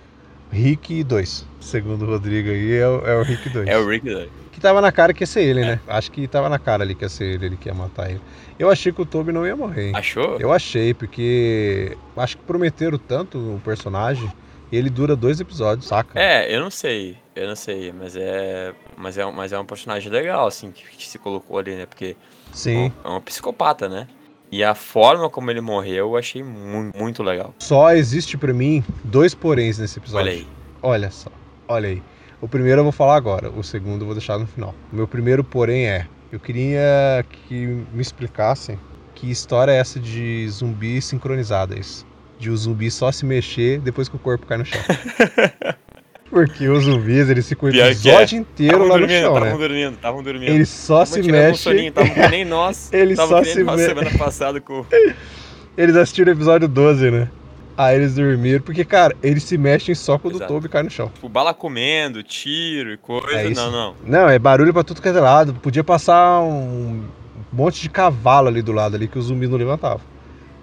Rick 0.51 1.03
2. 1.03 1.47
Segundo 1.59 2.03
o 2.03 2.05
Rodrigo 2.05 2.49
aí, 2.49 2.73
é 2.75 2.87
o, 2.87 3.07
é 3.07 3.17
o 3.17 3.23
Rick 3.23 3.49
2. 3.49 3.67
É 3.67 3.75
o 3.75 3.89
Rick 3.89 4.07
Doug. 4.07 4.29
Que 4.51 4.59
tava 4.61 4.79
na 4.79 4.91
cara 4.91 5.11
que 5.11 5.23
ia 5.23 5.27
ser 5.27 5.41
ele, 5.41 5.61
né? 5.61 5.79
Acho 5.87 6.11
que 6.11 6.27
tava 6.27 6.49
na 6.49 6.59
cara 6.59 6.83
ali 6.83 6.93
que 6.93 7.03
ia 7.03 7.09
ser 7.09 7.23
ele, 7.23 7.47
ele 7.47 7.57
que 7.57 7.67
ia 7.67 7.73
matar 7.73 8.11
ele. 8.11 8.21
Eu 8.59 8.69
achei 8.69 8.91
que 8.91 9.01
o 9.01 9.05
Toby 9.07 9.31
não 9.31 9.47
ia 9.47 9.55
morrer, 9.55 9.87
hein? 9.87 9.95
Achou? 9.95 10.37
Eu 10.39 10.53
achei, 10.53 10.93
porque 10.93 11.97
acho 12.15 12.37
que 12.37 12.43
prometeram 12.43 12.99
tanto 12.99 13.39
o 13.39 13.59
personagem 13.65 14.31
ele 14.75 14.89
dura 14.89 15.15
dois 15.15 15.39
episódios, 15.39 15.87
saca? 15.87 16.19
É, 16.19 16.53
eu 16.53 16.59
não 16.61 16.69
sei, 16.71 17.17
eu 17.35 17.47
não 17.47 17.55
sei, 17.55 17.91
mas 17.91 18.15
é, 18.15 18.73
mas 18.97 19.17
é, 19.17 19.25
um- 19.25 19.31
mas 19.31 19.51
é 19.51 19.59
um 19.59 19.65
personagem 19.65 20.11
legal 20.11 20.47
assim 20.47 20.71
que, 20.71 20.83
que 20.97 21.07
se 21.07 21.17
colocou 21.19 21.57
ali, 21.59 21.75
né? 21.75 21.85
Porque 21.85 22.15
Sim. 22.51 22.91
é 23.03 23.09
um 23.09 23.19
psicopata, 23.21 23.87
né? 23.89 24.07
E 24.51 24.63
a 24.63 24.75
forma 24.75 25.29
como 25.29 25.49
ele 25.49 25.61
morreu, 25.61 26.09
eu 26.09 26.17
achei 26.17 26.43
muito, 26.43 26.95
muito 26.97 27.23
legal. 27.23 27.55
Só 27.59 27.91
existe 27.91 28.37
pra 28.37 28.53
mim 28.53 28.83
dois 29.03 29.33
poréns 29.33 29.79
nesse 29.79 29.97
episódio. 29.97 30.27
Olha 30.27 30.31
aí. 30.37 30.47
Olha 30.81 31.09
só, 31.11 31.29
olha 31.67 31.89
aí. 31.89 32.03
O 32.39 32.47
primeiro 32.47 32.81
eu 32.81 32.83
vou 32.83 32.91
falar 32.91 33.15
agora, 33.15 33.49
o 33.49 33.63
segundo 33.63 34.01
eu 34.01 34.05
vou 34.05 34.13
deixar 34.15 34.37
no 34.37 34.45
final. 34.45 34.75
O 34.91 34.95
meu 34.95 35.07
primeiro, 35.07 35.43
porém, 35.43 35.87
é: 35.87 36.07
eu 36.31 36.39
queria 36.39 37.25
que 37.47 37.65
me 37.91 38.01
explicassem 38.01 38.77
que 39.15 39.31
história 39.31 39.71
é 39.71 39.77
essa 39.77 39.99
de 39.99 40.47
zumbi 40.49 41.01
sincronizadas. 41.01 42.05
De 42.39 42.49
o 42.49 42.57
zumbi 42.57 42.91
só 42.91 43.11
se 43.11 43.25
mexer 43.25 43.79
depois 43.79 44.09
que 44.09 44.15
o 44.15 44.19
corpo 44.19 44.45
cai 44.45 44.57
no 44.57 44.65
chão. 44.65 44.79
Porque 46.29 46.67
os 46.67 46.85
zumbis, 46.85 47.29
eles 47.29 47.47
ficam 47.47 47.69
o 47.69 47.71
episódio 47.71 48.37
é. 48.37 48.39
inteiro 48.39 48.71
Tavam 48.79 48.87
lá 48.87 48.97
no 48.97 49.07
chão, 49.07 49.17
estavam 49.17 49.39
né? 49.41 49.57
dormindo, 49.57 49.93
estavam 49.93 50.23
dormindo. 50.23 50.49
Eles 50.51 50.69
só 50.69 51.05
se 51.05 51.21
mexem. 51.21 51.93
nem 52.31 52.43
nós. 52.43 52.89
Eles 52.91 53.17
só 53.17 53.39
que 53.39 53.49
se 53.49 53.63
nós 53.63 53.79
me- 53.79 53.85
semana 53.87 54.17
passada 54.17 54.59
com. 54.59 54.83
Eles 55.77 55.95
assistiram 55.95 56.31
o 56.31 56.35
episódio 56.35 56.67
12, 56.67 57.11
né? 57.11 57.29
Aí 57.75 57.95
eles 57.95 58.13
dormiram, 58.13 58.61
porque, 58.61 58.85
cara, 58.85 59.15
eles 59.23 59.43
se 59.43 59.57
mexem 59.57 59.95
só 59.95 60.19
quando 60.19 60.35
Exato. 60.35 60.53
o 60.53 60.55
Toby 60.55 60.69
cai 60.69 60.83
no 60.83 60.91
chão. 60.91 61.09
Tipo, 61.11 61.27
bala 61.27 61.55
comendo, 61.55 62.21
tiro 62.21 62.93
e 62.93 62.97
coisa. 62.97 63.39
É 63.39 63.49
não, 63.49 63.71
não. 63.71 63.95
Não, 64.05 64.29
é 64.29 64.37
barulho 64.37 64.71
pra 64.71 64.83
tudo 64.83 65.01
que 65.01 65.07
é 65.07 65.11
lado. 65.11 65.55
Podia 65.55 65.83
passar 65.83 66.39
um 66.41 67.03
monte 67.51 67.81
de 67.81 67.89
cavalo 67.89 68.47
ali 68.47 68.61
do 68.61 68.71
lado 68.71 68.95
ali 68.95 69.07
que 69.07 69.17
o 69.17 69.21
zumbi 69.23 69.47
não 69.47 69.57
levantava. 69.57 70.01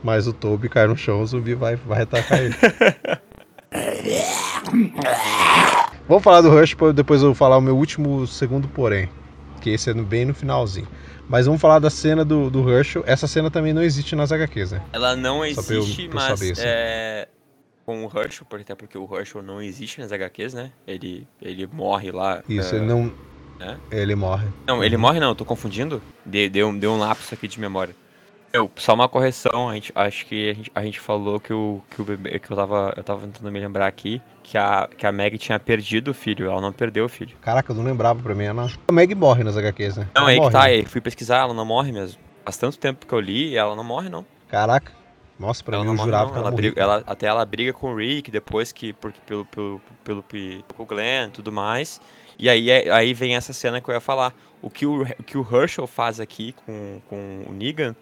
Mas 0.03 0.27
o 0.27 0.33
Toby 0.33 0.69
cai 0.69 0.87
no 0.87 0.97
chão, 0.97 1.21
o 1.21 1.27
zumbi 1.27 1.55
vai, 1.55 1.77
vai 1.77 2.03
atacar 2.03 2.43
ele. 2.43 2.55
Vamos 6.09 6.25
falar 6.25 6.41
do 6.41 6.51
Rush, 6.51 6.75
depois 6.95 7.21
eu 7.23 7.29
vou 7.29 7.35
falar 7.35 7.57
o 7.57 7.61
meu 7.61 7.77
último 7.77 8.27
segundo 8.27 8.67
porém. 8.69 9.09
Que 9.61 9.71
esse 9.71 9.91
é 9.91 9.95
bem 9.95 10.25
no 10.25 10.35
finalzinho. 10.35 10.89
Mas 11.29 11.47
vamos 11.47 11.61
falar 11.61 11.79
da 11.79 11.91
cena 11.91 12.25
do, 12.25 12.51
do 12.51 12.69
Herschel. 12.69 13.05
Essa 13.07 13.29
cena 13.29 13.51
também 13.51 13.73
não 13.73 13.83
existe 13.83 14.17
nas 14.17 14.33
HQs, 14.33 14.73
né? 14.73 14.83
Ela 14.93 15.15
não 15.15 15.45
Só 15.55 15.63
pra 15.63 15.75
eu- 15.75 15.83
existe, 15.83 16.09
pra 16.09 16.21
eu 16.21 16.29
mas 16.31 16.39
saber, 16.41 16.53
assim. 16.53 16.63
é, 16.65 17.29
com 17.87 18.05
o 18.05 18.11
por- 18.49 18.61
até 18.61 18.75
porque 18.75 18.99
o 18.99 19.09
Herschel 19.17 19.41
não 19.43 19.63
existe 19.63 20.01
nas 20.01 20.11
HQs, 20.11 20.55
né? 20.55 20.73
Ele, 20.87 21.29
ele 21.41 21.69
morre 21.73 22.11
lá. 22.11 22.43
Isso, 22.49 22.75
é, 22.75 22.79
ele 22.79 22.87
não. 22.87 23.13
né? 23.61 23.77
Ele 23.93 24.15
morre. 24.17 24.49
Não, 24.67 24.83
ele 24.83 24.97
morre 24.97 25.21
não, 25.21 25.29
eu 25.29 25.35
tô 25.37 25.45
confundindo. 25.45 26.03
De- 26.27 26.49
Deu, 26.49 26.73
deu 26.77 26.91
um 26.93 26.99
lapso 26.99 27.33
aqui 27.33 27.47
de 27.47 27.61
memória. 27.61 27.95
Eu, 28.53 28.69
só 28.77 28.95
uma 28.95 29.09
correção, 29.09 29.69
a 29.69 29.75
gente, 29.75 29.93
acho 29.95 30.27
que 30.27 30.51
a 30.51 30.55
gente, 30.55 30.73
a 30.75 30.83
gente 30.83 30.99
falou 30.99 31.39
que 31.39 31.53
o, 31.53 31.81
que 31.89 32.03
o 32.03 32.05
bebê, 32.05 32.39
que 32.41 32.51
eu 32.51 32.57
tava, 32.57 32.93
eu 32.97 33.05
tava 33.05 33.21
tentando 33.21 33.51
me 33.53 33.61
lembrar 33.61 33.87
aqui, 33.87 34.21
que 34.43 34.59
a, 34.59 34.89
que 34.97 35.07
a 35.07 35.13
Meg 35.13 35.39
tinha 35.39 35.59
perdido 35.61 36.11
o 36.11 36.15
filho, 36.15 36.51
ela 36.51 36.61
não 36.61 36.73
perdeu 36.73 37.05
o 37.05 37.09
filho. 37.09 37.37
Caraca, 37.41 37.71
eu 37.71 37.77
não 37.77 37.85
lembrava 37.85 38.21
pra 38.21 38.35
mim. 38.35 38.45
Ela... 38.45 38.69
A 38.89 38.93
Meg 38.93 39.15
morre 39.15 39.45
nas 39.45 39.57
HQs, 39.57 39.99
né? 39.99 40.09
Não, 40.15 40.23
Ela 40.23 40.31
aí 40.31 40.35
que 40.35 40.41
morre, 40.41 40.53
tá, 40.53 40.59
né? 40.61 40.65
aí 40.67 40.85
fui 40.85 41.01
pesquisar, 41.01 41.39
ela 41.39 41.55
não 41.55 41.65
morre 41.65 41.93
mesmo. 41.93 42.21
Faz 42.45 42.57
tanto 42.57 42.77
tempo 42.77 43.07
que 43.07 43.13
eu 43.13 43.21
li, 43.21 43.57
ela 43.57 43.77
não 43.77 43.85
morre 43.85 44.09
não. 44.09 44.27
Caraca. 44.49 44.93
Nossa, 45.39 45.63
pra 45.63 45.77
ela 45.77 45.85
mim 45.85 45.87
não 45.87 45.95
eu 45.95 45.97
morre 45.99 46.09
jurava 46.09 46.25
não, 46.27 46.33
que 46.33 46.39
ela 46.39 46.49
ela, 46.49 46.57
briga, 46.57 46.81
ela- 46.81 47.05
até 47.07 47.27
ela 47.29 47.45
briga 47.47 47.73
com 47.73 47.93
o 47.93 47.97
Rick, 47.97 48.33
depois 48.33 48.73
que, 48.73 48.93
porque, 48.95 49.21
pelo, 49.25 49.45
pelo, 49.47 49.81
pelo, 50.03 50.23
pelo, 50.25 50.63
pelo 50.65 50.87
Glenn 50.87 51.29
e 51.29 51.31
tudo 51.31 51.53
mais. 51.53 52.01
E 52.37 52.49
aí, 52.49 52.69
é- 52.69 52.91
aí 52.91 53.15
vem 53.15 53.37
essa 53.37 53.53
cena 53.53 53.81
que 53.81 53.89
eu 53.89 53.95
ia 53.95 54.01
falar. 54.01 54.35
O 54.61 54.69
que 54.69 54.85
o, 54.85 55.03
o 55.03 55.23
que 55.23 55.39
o 55.39 55.47
Herschel 55.51 55.87
faz 55.87 56.19
aqui 56.21 56.53
com, 56.67 57.01
com 57.09 57.45
o 57.49 57.53
Negan, 57.53 57.95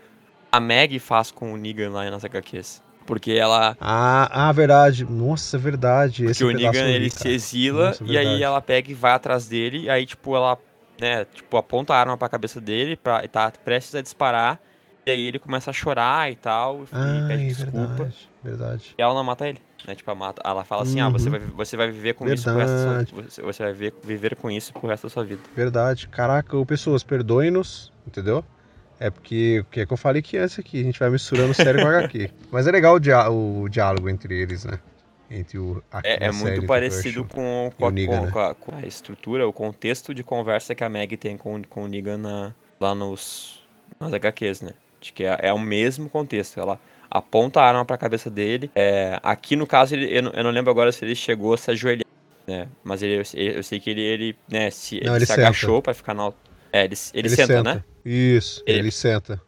a 0.50 0.60
Meg 0.60 0.98
faz 0.98 1.30
com 1.30 1.52
o 1.52 1.56
Negan 1.56 1.90
lá 1.90 2.10
nas 2.10 2.24
HQs. 2.24 2.82
Porque 3.06 3.32
ela. 3.32 3.74
Ah, 3.80 4.48
ah, 4.48 4.52
verdade. 4.52 5.04
Nossa, 5.04 5.56
é 5.56 5.60
verdade. 5.60 6.26
Esse 6.26 6.44
Porque 6.44 6.54
o 6.54 6.58
pedaço 6.58 6.78
Negan 6.78 6.90
ele 6.90 7.08
cara. 7.10 7.22
se 7.22 7.28
exila 7.30 7.86
Nossa, 7.88 8.04
e 8.04 8.10
aí 8.18 8.24
verdade. 8.24 8.42
ela 8.42 8.60
pega 8.60 8.90
e 8.90 8.94
vai 8.94 9.12
atrás 9.12 9.48
dele. 9.48 9.84
E 9.84 9.90
aí, 9.90 10.04
tipo, 10.04 10.36
ela, 10.36 10.58
né, 11.00 11.24
tipo, 11.24 11.56
aponta 11.56 11.94
a 11.94 11.98
arma 11.98 12.18
pra 12.18 12.28
cabeça 12.28 12.60
dele 12.60 12.96
pra, 12.96 13.24
e 13.24 13.28
tá 13.28 13.50
prestes 13.64 13.94
a 13.94 14.02
disparar. 14.02 14.60
E 15.06 15.10
aí 15.10 15.26
ele 15.26 15.38
começa 15.38 15.70
a 15.70 15.72
chorar 15.72 16.30
e 16.30 16.36
tal. 16.36 16.82
E 16.82 16.86
Ai, 16.92 17.24
pede 17.28 17.46
desculpa. 17.46 17.78
verdade, 17.86 18.28
verdade. 18.44 18.94
E 18.98 19.00
ela 19.00 19.14
não 19.14 19.24
mata 19.24 19.48
ele. 19.48 19.58
Né? 19.86 19.94
Tipo, 19.94 20.10
ela, 20.10 20.18
mata, 20.18 20.42
ela 20.44 20.64
fala 20.64 20.82
assim, 20.82 21.00
ah, 21.00 21.08
você 21.08 21.30
Uhum. 21.30 21.38
vai, 21.38 21.40
você 21.40 21.76
vai 21.78 21.90
viver 21.90 22.12
com 22.12 22.28
isso 22.28 22.42
pro 22.44 22.56
resto 22.58 22.72
da 22.74 22.82
sua, 22.82 22.94
Verdade. 22.98 23.40
você, 23.42 23.62
vai 23.62 23.72
viver, 23.72 23.94
viver 24.04 24.36
com 24.36 24.50
isso 24.50 24.70
pro 24.74 24.86
resto 24.86 25.04
da 25.04 25.08
sua 25.10 25.24
vida. 25.24 25.40
Verdade. 25.56 26.08
Caraca, 26.08 26.62
pessoas, 26.66 27.02
perdoem-nos, 27.02 27.90
entendeu? 28.06 28.44
É 29.00 29.10
porque 29.10 29.60
o 29.60 29.64
que 29.64 29.80
é 29.80 29.86
que 29.86 29.92
eu 29.92 29.96
falei 29.96 30.20
que 30.22 30.36
antes 30.36 30.58
aqui, 30.58 30.80
a 30.80 30.84
gente 30.84 30.98
vai 30.98 31.08
misturando 31.10 31.54
série 31.54 31.80
com 31.80 31.86
HQ. 31.86 32.30
Mas 32.50 32.66
é 32.66 32.70
legal 32.72 32.94
o, 32.96 33.00
dia- 33.00 33.30
o 33.30 33.68
diálogo 33.68 34.08
entre 34.08 34.34
eles, 34.40 34.64
né? 34.64 34.78
Entre 35.30 35.58
o 35.58 35.82
É, 36.02 36.26
é 36.26 36.32
muito 36.32 36.48
entre 36.48 36.60
o 36.64 36.66
parecido 36.66 37.24
com, 37.24 37.70
com, 37.78 37.86
a, 37.86 37.90
Negan, 37.92 38.18
com- 38.20 38.24
né? 38.26 38.30
com 38.32 38.38
a- 38.40 38.54
com 38.54 38.74
a 38.76 38.80
estrutura, 38.86 39.46
o 39.46 39.52
contexto 39.52 40.14
de 40.14 40.24
conversa 40.24 40.74
que 40.74 40.82
a 40.82 40.88
Meg 40.88 41.16
tem 41.16 41.36
com, 41.36 41.62
com 41.62 41.84
o 41.84 41.86
Negan 41.88 42.16
na- 42.18 42.54
lá 42.80 42.94
nos, 42.94 43.62
nas 44.00 44.12
HQs, 44.12 44.62
né? 44.62 44.72
De 45.00 45.12
que 45.12 45.22
é, 45.24 45.38
é 45.42 45.52
o 45.52 45.58
mesmo 45.60 46.08
contexto. 46.08 46.58
Ela 46.58 46.80
aponta 47.10 47.60
a 47.60 47.68
arma 47.68 47.84
pra 47.84 47.96
cabeça 47.96 48.28
dele. 48.28 48.68
É, 48.74 49.20
aqui, 49.22 49.54
no 49.54 49.66
caso, 49.66 49.94
ele, 49.94 50.06
eu, 50.16 50.22
não, 50.22 50.32
eu 50.32 50.42
não 50.44 50.50
lembro 50.50 50.70
agora 50.70 50.90
se 50.90 51.04
ele 51.04 51.14
chegou 51.14 51.54
a 51.54 51.58
se 51.58 51.70
ajoelhar, 51.70 52.04
né? 52.48 52.66
Mas 52.82 53.02
ele, 53.02 53.14
eu, 53.22 53.40
eu 53.56 53.62
sei 53.62 53.78
que 53.78 53.90
ele, 53.90 54.00
ele, 54.00 54.36
né, 54.50 54.70
se, 54.70 54.96
Não, 55.04 55.12
ele 55.12 55.18
ele 55.18 55.26
se 55.26 55.32
senta. 55.34 55.42
agachou 55.46 55.80
pra 55.82 55.94
ficar 55.94 56.14
na... 56.14 56.24
al- 56.24 56.34
É, 56.72 56.84
ele, 56.84 56.94
ele, 57.14 57.28
senta, 57.28 57.62
né? 57.62 57.84
Isso, 58.08 58.62
Ele- 58.66 58.78
ele, 58.80 58.90
senta. 58.90 59.40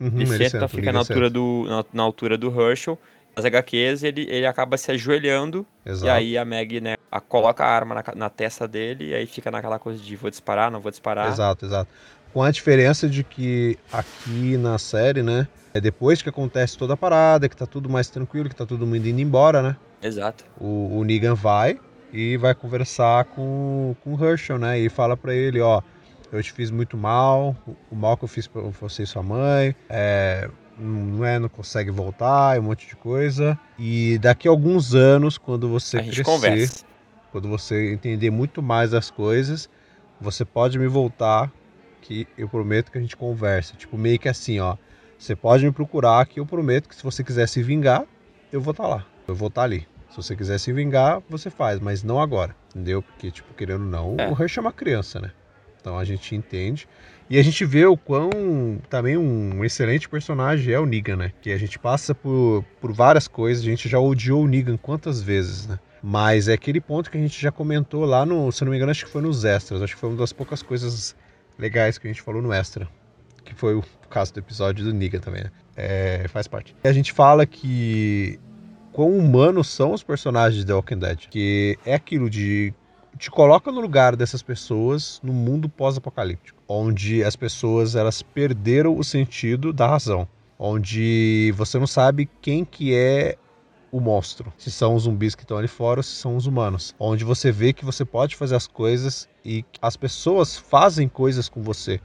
Uhum, 0.00 0.20
Ele, 0.20 0.26
senta, 0.26 0.64
o 0.64 0.68
fica 0.68 0.80
Negan 0.80 0.92
na 0.92 0.98
altura, 1.00 1.26
senta. 1.26 1.30
do, 1.30 1.64
na, 1.68 1.84
na 1.92 2.02
altura 2.02 2.36
do 2.38 2.60
Herschel. 2.60 2.98
Nas 3.36 3.44
HQs, 3.44 4.02
ele, 4.02 4.26
ele 4.28 4.44
acaba 4.44 4.76
se 4.76 4.90
ajoelhando 4.90 5.64
Exato. 5.86 6.06
E 6.06 6.10
aí 6.10 6.36
a 6.38 6.44
Meg, 6.44 6.80
né, 6.80 6.96
a- 7.10 7.20
coloca 7.20 7.64
a 7.64 7.68
arma 7.68 7.94
na, 7.94 8.04
na 8.16 8.28
testa 8.28 8.66
dele 8.66 9.10
e 9.10 9.14
aí 9.14 9.24
fica 9.26 9.50
naquela 9.50 9.78
coisa 9.78 10.02
de 10.02 10.16
vou 10.16 10.28
disparar, 10.28 10.70
não 10.70 10.80
vou 10.80 10.90
disparar. 10.90 11.28
Exato, 11.28 11.64
exato. 11.64 11.88
Com 12.32 12.42
a 12.42 12.50
diferença 12.50 13.08
de 13.08 13.22
que 13.22 13.78
aqui 13.92 14.56
na 14.56 14.78
série, 14.78 15.22
né? 15.22 15.46
É 15.72 15.80
depois 15.80 16.20
que 16.20 16.28
acontece 16.28 16.76
toda 16.76 16.94
a 16.94 16.96
parada, 16.96 17.48
que 17.48 17.56
tá 17.56 17.66
tudo 17.66 17.88
mais 17.88 18.08
tranquilo, 18.10 18.48
que 18.48 18.56
tá 18.56 18.66
todo 18.66 18.84
mundo 18.86 19.06
indo 19.06 19.20
embora, 19.20 19.62
né? 19.62 19.76
Exato. 20.02 20.44
O, 20.60 20.98
o 20.98 21.04
Negan 21.04 21.34
vai 21.34 21.78
e 22.12 22.36
vai 22.36 22.54
conversar 22.54 23.24
com, 23.26 23.94
com 24.02 24.14
o 24.14 24.24
Herschel, 24.24 24.58
né? 24.58 24.78
E 24.80 24.88
fala 24.88 25.16
pra 25.16 25.32
ele, 25.32 25.60
ó, 25.60 25.80
eu 26.30 26.42
te 26.42 26.52
fiz 26.52 26.70
muito 26.70 26.96
mal, 26.96 27.56
o- 27.90 27.94
mal 27.94 28.16
que 28.16 28.24
eu 28.24 28.28
fiz 28.28 28.46
pra 28.46 28.62
você 28.62 29.02
e 29.02 29.06
sua 29.06 29.22
mãe, 29.22 29.74
é, 29.88 30.48
não 30.76 31.24
é, 31.24 31.38
não 31.38 31.48
consegue 31.48 31.90
voltar, 31.90 32.56
e 32.56 32.60
um 32.60 32.64
monte 32.64 32.86
de 32.88 32.96
coisa. 32.96 33.58
E 33.78 34.18
daqui 34.18 34.46
a 34.48 34.50
alguns 34.50 34.94
anos, 34.94 35.36
quando 35.38 35.68
você 35.68 35.98
a 35.98 36.02
crescer, 36.04 36.22
conversa. 36.22 36.84
quando 37.30 37.48
você 37.48 37.92
entender 37.92 38.30
muito 38.30 38.62
mais 38.62 38.90
das 38.92 39.10
coisas, 39.10 39.68
você 40.18 40.44
pode 40.44 40.78
me 40.78 40.86
voltar, 40.86 41.52
que 42.00 42.26
eu 42.36 42.48
prometo 42.48 42.90
que 42.90 42.98
a 42.98 43.00
gente 43.00 43.16
conversa. 43.16 43.76
Tipo, 43.76 43.98
meio 43.98 44.18
que 44.18 44.28
assim, 44.28 44.58
ó. 44.60 44.76
Você 45.18 45.36
pode 45.36 45.64
me 45.64 45.72
procurar, 45.72 46.26
que 46.26 46.40
eu 46.40 46.46
prometo 46.46 46.88
que 46.88 46.96
se 46.96 47.02
você 47.02 47.22
quiser 47.22 47.46
se 47.46 47.62
vingar, 47.62 48.06
eu 48.50 48.60
vou 48.60 48.70
estar 48.70 48.86
lá. 48.86 49.06
Eu 49.28 49.34
vou 49.34 49.48
estar 49.48 49.62
ali. 49.64 49.86
Se 50.08 50.16
você 50.16 50.34
quiser 50.34 50.58
se 50.58 50.72
vingar, 50.72 51.22
você 51.28 51.50
faz, 51.50 51.78
mas 51.78 52.02
não 52.02 52.20
agora. 52.20 52.56
Entendeu? 52.74 53.02
Porque, 53.02 53.30
tipo, 53.30 53.54
querendo 53.54 53.82
ou 53.84 53.90
não, 53.90 54.16
É. 54.18 54.28
o 54.28 54.32
Rush 54.32 54.56
é 54.56 54.60
uma 54.60 54.72
criança, 54.72 55.20
né? 55.20 55.30
Então 55.80 55.98
a 55.98 56.04
gente 56.04 56.34
entende. 56.34 56.86
E 57.28 57.38
a 57.38 57.42
gente 57.42 57.64
vê 57.64 57.86
o 57.86 57.96
quão 57.96 58.80
também 58.88 59.16
um 59.16 59.64
excelente 59.64 60.08
personagem 60.08 60.74
é 60.74 60.80
o 60.80 60.84
Negan, 60.84 61.16
né? 61.16 61.32
Que 61.40 61.52
a 61.52 61.56
gente 61.56 61.78
passa 61.78 62.12
por, 62.12 62.64
por 62.80 62.92
várias 62.92 63.28
coisas, 63.28 63.62
a 63.62 63.66
gente 63.66 63.88
já 63.88 64.00
odiou 64.00 64.42
o 64.42 64.48
Negan 64.48 64.76
quantas 64.76 65.22
vezes, 65.22 65.68
né? 65.68 65.78
Mas 66.02 66.48
é 66.48 66.54
aquele 66.54 66.80
ponto 66.80 67.10
que 67.10 67.16
a 67.16 67.20
gente 67.20 67.40
já 67.40 67.52
comentou 67.52 68.04
lá 68.04 68.26
no, 68.26 68.50
se 68.50 68.64
não 68.64 68.70
me 68.70 68.76
engano, 68.76 68.90
acho 68.90 69.04
que 69.04 69.10
foi 69.10 69.22
nos 69.22 69.44
extras. 69.44 69.80
Acho 69.80 69.94
que 69.94 70.00
foi 70.00 70.08
uma 70.08 70.18
das 70.18 70.32
poucas 70.32 70.62
coisas 70.62 71.14
legais 71.58 71.98
que 71.98 72.08
a 72.08 72.10
gente 72.10 72.22
falou 72.22 72.42
no 72.42 72.52
extra. 72.52 72.88
Que 73.44 73.54
foi 73.54 73.74
o 73.74 73.84
caso 74.08 74.32
do 74.34 74.40
episódio 74.40 74.84
do 74.84 74.92
Negan 74.92 75.20
também, 75.20 75.44
né? 75.44 75.50
É, 75.76 76.26
faz 76.28 76.48
parte. 76.48 76.74
E 76.82 76.88
a 76.88 76.92
gente 76.92 77.12
fala 77.12 77.46
que 77.46 78.40
quão 78.92 79.16
humanos 79.16 79.68
são 79.68 79.92
os 79.92 80.02
personagens 80.02 80.60
de 80.60 80.66
The 80.66 80.74
Walking 80.74 80.98
Dead. 80.98 81.28
Que 81.28 81.78
é 81.84 81.94
aquilo 81.94 82.28
de 82.28 82.74
te 83.20 83.30
coloca 83.30 83.70
no 83.70 83.82
lugar 83.82 84.16
dessas 84.16 84.42
pessoas 84.42 85.20
no 85.22 85.30
mundo 85.30 85.68
pós-apocalíptico, 85.68 86.62
onde 86.66 87.22
as 87.22 87.36
pessoas 87.36 87.94
elas 87.94 88.22
perderam 88.22 88.96
o 88.96 89.04
sentido 89.04 89.74
da 89.74 89.86
razão, 89.86 90.26
onde 90.58 91.52
você 91.54 91.78
não 91.78 91.86
sabe 91.86 92.30
quem 92.40 92.64
que 92.64 92.94
é 92.94 93.36
o 93.92 94.00
monstro, 94.00 94.50
se 94.56 94.70
são 94.70 94.94
os 94.94 95.02
zumbis 95.02 95.34
que 95.34 95.42
estão 95.42 95.58
ali 95.58 95.68
fora 95.68 96.00
ou 96.00 96.02
se 96.02 96.12
são 96.12 96.34
os 96.34 96.46
humanos, 96.46 96.94
onde 96.98 97.22
você 97.22 97.52
vê 97.52 97.74
que 97.74 97.84
você 97.84 98.06
pode 98.06 98.36
fazer 98.36 98.56
as 98.56 98.66
coisas 98.66 99.28
e 99.44 99.66
as 99.82 99.98
pessoas 99.98 100.56
fazem 100.56 101.06
coisas 101.06 101.46
com 101.46 101.60
você. 101.60 102.00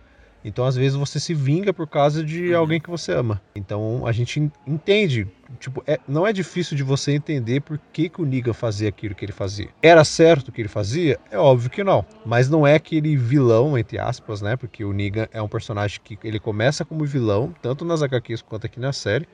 Então, 0.47 0.63
às 0.63 0.75
vezes, 0.75 0.95
você 0.95 1.19
se 1.19 1.34
vinga 1.34 1.73
por 1.73 1.88
causa 1.88 2.23
de 2.23 2.51
Uhum. 2.53 2.60
alguém 2.60 2.79
que 2.79 2.88
você 2.89 3.12
ama. 3.12 3.41
Então, 3.55 4.05
a 4.05 4.12
gente 4.12 4.39
en- 4.39 4.51
entende. 4.67 5.27
Tipo, 5.60 5.84
é- 5.88 5.99
não 6.08 6.25
é 6.27 6.31
difícil 6.31 6.77
de 6.77 6.84
você 6.84 7.13
entender 7.13 7.62
por 7.62 7.79
que, 7.91 8.10
que 8.10 8.21
o 8.21 8.25
Negan 8.25 8.53
fazia 8.53 8.88
aquilo 8.89 9.15
que 9.15 9.25
ele 9.25 9.31
fazia. 9.31 9.69
Era 9.81 10.03
certo 10.03 10.49
o 10.49 10.51
que 10.51 10.62
ele 10.62 10.67
fazia? 10.69 11.19
É 11.31 11.38
óbvio 11.39 11.71
que 11.71 11.84
não. 11.84 12.05
Mas 12.23 12.47
não 12.47 12.65
é 12.65 12.75
aquele 12.75 13.17
vilão, 13.17 13.75
entre 13.75 13.97
aspas, 13.97 14.39
né? 14.39 14.55
Porque 14.55 14.86
o 14.86 14.93
Negan 14.93 15.27
é 15.31 15.41
um 15.41 15.47
personagem 15.47 15.99
que 16.03 16.15
ele 16.23 16.39
começa 16.39 16.86
como 16.86 17.03
vilão, 17.05 17.51
tanto 17.60 17.84
nas 17.84 18.03
HQs 18.03 18.43
quanto 18.43 18.67
aqui 18.67 18.79
na 18.79 18.93
série. 18.93 19.27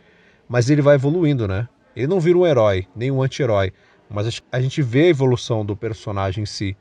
Mas 0.47 0.69
ele 0.69 0.82
vai 0.82 0.95
evoluindo, 0.95 1.45
né? 1.45 1.67
Ele 1.93 2.08
não 2.08 2.21
vira 2.21 2.38
um 2.38 2.47
herói, 2.47 2.88
nem 2.95 3.12
um 3.12 3.21
anti-herói. 3.21 3.74
Mas 4.10 4.28
a- 4.28 4.58
a 4.58 4.62
gente 4.62 4.82
vê 4.82 5.04
a 5.04 5.08
evolução 5.10 5.65
do 5.65 5.76
personagem 5.76 6.43
em 6.43 6.45
si. 6.45 6.76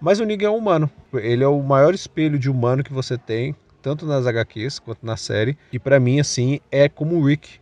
Mas 0.00 0.18
o 0.18 0.24
Negan 0.24 0.48
é 0.48 0.50
um 0.50 0.56
humano. 0.56 0.90
Ele 1.14 1.44
é 1.44 1.48
o 1.48 1.62
maior 1.62 1.94
espelho 1.94 2.36
de 2.38 2.50
humano 2.50 2.82
que 2.84 2.92
você 2.92 3.16
tem, 3.16 3.54
tanto 3.86 4.04
nas 4.04 4.26
HQs 4.26 4.80
quanto 4.80 5.06
na 5.06 5.16
série. 5.16 5.56
E 5.72 5.78
pra 5.78 6.00
mim, 6.00 6.18
assim, 6.18 6.58
é 6.72 6.88
como 6.88 7.14
o 7.14 7.24
Rick. 7.24 7.60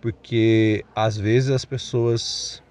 Porque 0.00 0.82
às 0.94 1.18
vezes 1.18 1.50
as 1.50 1.66
pessoas 1.66 2.62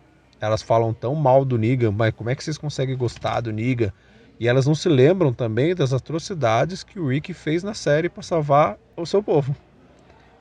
elas 0.42 0.64
falam 0.64 0.92
tão 0.92 1.14
mal 1.14 1.46
do 1.46 1.56
Negan, 1.56 1.92
mas 1.92 2.16
como 2.16 2.32
é 2.32 2.36
que 2.36 2.44
vocês 2.44 2.58
conseguem 2.58 2.98
gostar 2.98 3.42
do 3.42 3.54
Negan? 3.54 3.94
E 4.40 4.48
elas 4.48 4.66
não 4.66 4.74
se 4.74 4.90
lembram 4.90 5.32
também 5.32 5.76
das 5.76 5.94
atrocidades 5.94 6.84
que 6.84 7.00
o 7.00 7.08
Rick 7.10 7.32
fez 7.32 7.62
na 7.62 7.76
série 7.76 8.10
pra 8.10 8.24
salvar 8.24 8.76
o 8.98 9.06
seu 9.06 9.22
povo. 9.22 9.56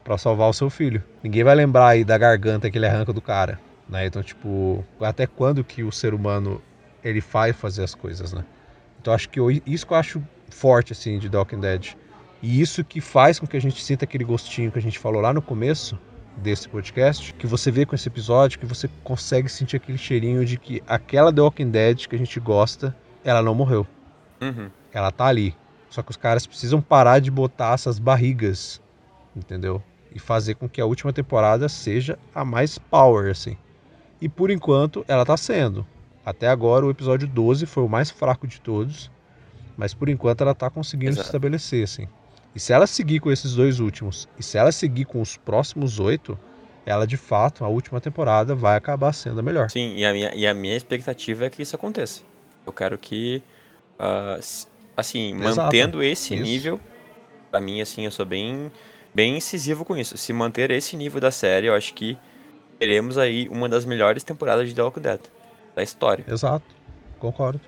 Pra 0.02 0.16
salvar 0.16 0.48
o 0.48 0.54
seu 0.54 0.70
filho. 0.70 1.04
Ninguém 1.22 1.44
vai 1.44 1.54
lembrar 1.54 1.88
aí 1.88 2.02
da 2.02 2.16
garganta 2.16 2.70
que 2.70 2.78
ele 2.78 2.86
arranca 2.86 3.12
do 3.12 3.20
cara, 3.20 3.60
né? 3.86 4.06
Então, 4.06 4.22
tipo, 4.22 4.82
até 5.00 5.26
quando 5.26 5.62
que 5.62 5.82
o 5.82 5.92
ser 5.92 6.14
humano 6.14 6.62
ele 7.04 7.20
faz 7.20 7.54
fazer 7.54 7.84
as 7.84 7.94
coisas, 7.94 8.32
né? 8.32 8.42
Então, 9.00 9.12
acho 9.12 9.28
que 9.28 9.38
eu- 9.38 9.50
isso 9.50 9.86
que 9.86 9.92
eu 9.92 9.98
acho 9.98 10.22
forte 10.48 10.92
assim 10.94 11.18
de 11.18 11.28
Walking 11.28 11.60
Dead. 11.60 11.94
E 12.44 12.60
isso 12.60 12.84
que 12.84 13.00
faz 13.00 13.40
com 13.40 13.46
que 13.46 13.56
a 13.56 13.60
gente 13.60 13.82
sinta 13.82 14.04
aquele 14.04 14.22
gostinho 14.22 14.70
que 14.70 14.78
a 14.78 14.82
gente 14.82 14.98
falou 14.98 15.22
lá 15.22 15.32
no 15.32 15.40
começo 15.40 15.98
desse 16.36 16.68
podcast, 16.68 17.32
que 17.32 17.46
você 17.46 17.70
vê 17.70 17.86
com 17.86 17.94
esse 17.94 18.06
episódio, 18.06 18.58
que 18.58 18.66
você 18.66 18.86
consegue 19.02 19.48
sentir 19.48 19.76
aquele 19.76 19.96
cheirinho 19.96 20.44
de 20.44 20.58
que 20.58 20.82
aquela 20.86 21.32
The 21.32 21.40
Walking 21.40 21.70
Dead 21.70 22.06
que 22.06 22.14
a 22.14 22.18
gente 22.18 22.38
gosta, 22.38 22.94
ela 23.24 23.40
não 23.40 23.54
morreu. 23.54 23.86
Uhum. 24.42 24.68
Ela 24.92 25.10
tá 25.10 25.24
ali. 25.24 25.56
Só 25.88 26.02
que 26.02 26.10
os 26.10 26.18
caras 26.18 26.46
precisam 26.46 26.82
parar 26.82 27.18
de 27.18 27.30
botar 27.30 27.72
essas 27.72 27.98
barrigas, 27.98 28.78
entendeu? 29.34 29.82
E 30.14 30.18
fazer 30.18 30.56
com 30.56 30.68
que 30.68 30.82
a 30.82 30.86
última 30.86 31.14
temporada 31.14 31.66
seja 31.66 32.18
a 32.34 32.44
mais 32.44 32.76
power, 32.76 33.30
assim. 33.30 33.56
E 34.20 34.28
por 34.28 34.50
enquanto 34.50 35.02
ela 35.08 35.24
tá 35.24 35.38
sendo. 35.38 35.86
Até 36.26 36.48
agora 36.48 36.84
o 36.84 36.90
episódio 36.90 37.26
12 37.26 37.64
foi 37.64 37.82
o 37.82 37.88
mais 37.88 38.10
fraco 38.10 38.46
de 38.46 38.60
todos. 38.60 39.10
Mas 39.78 39.94
por 39.94 40.10
enquanto 40.10 40.42
ela 40.42 40.54
tá 40.54 40.68
conseguindo 40.68 41.14
se 41.14 41.20
Exato. 41.20 41.28
estabelecer, 41.28 41.84
assim. 41.84 42.06
E 42.54 42.60
se 42.60 42.72
ela 42.72 42.86
seguir 42.86 43.20
com 43.20 43.30
esses 43.32 43.54
dois 43.54 43.80
últimos, 43.80 44.28
e 44.38 44.42
se 44.42 44.56
ela 44.56 44.70
seguir 44.70 45.04
com 45.04 45.20
os 45.20 45.36
próximos 45.36 45.98
oito, 45.98 46.38
ela 46.86 47.06
de 47.06 47.16
fato, 47.16 47.64
a 47.64 47.68
última 47.68 48.00
temporada, 48.00 48.54
vai 48.54 48.76
acabar 48.76 49.12
sendo 49.12 49.40
a 49.40 49.42
melhor. 49.42 49.68
Sim, 49.70 49.94
e 49.96 50.04
a, 50.04 50.12
minha, 50.12 50.34
e 50.34 50.46
a 50.46 50.54
minha 50.54 50.76
expectativa 50.76 51.46
é 51.46 51.50
que 51.50 51.62
isso 51.62 51.74
aconteça. 51.74 52.22
Eu 52.66 52.72
quero 52.72 52.96
que, 52.96 53.42
s- 54.38 54.66
assim, 54.96 55.34
Exato. 55.34 55.60
mantendo 55.60 56.02
esse 56.02 56.34
Isso. 56.34 56.42
nível, 56.42 56.80
pra 57.50 57.60
mim, 57.60 57.80
assim, 57.80 58.04
eu 58.04 58.10
sou 58.10 58.24
bem, 58.24 58.70
bem 59.14 59.36
incisivo 59.36 59.84
com 59.84 59.96
isso. 59.96 60.16
Se 60.16 60.32
manter 60.32 60.70
esse 60.70 60.96
nível 60.96 61.20
da 61.20 61.30
série, 61.30 61.66
eu 61.66 61.74
acho 61.74 61.92
que 61.94 62.16
teremos 62.78 63.18
aí 63.18 63.48
uma 63.48 63.68
das 63.68 63.84
melhores 63.84 64.22
temporadas 64.22 64.68
de 64.68 64.74
The 64.74 64.82
Walking 64.82 65.00
Dead 65.00 65.20
da 65.74 65.82
história. 65.82 66.24
Exato, 66.28 66.64
concordo. 67.18 67.60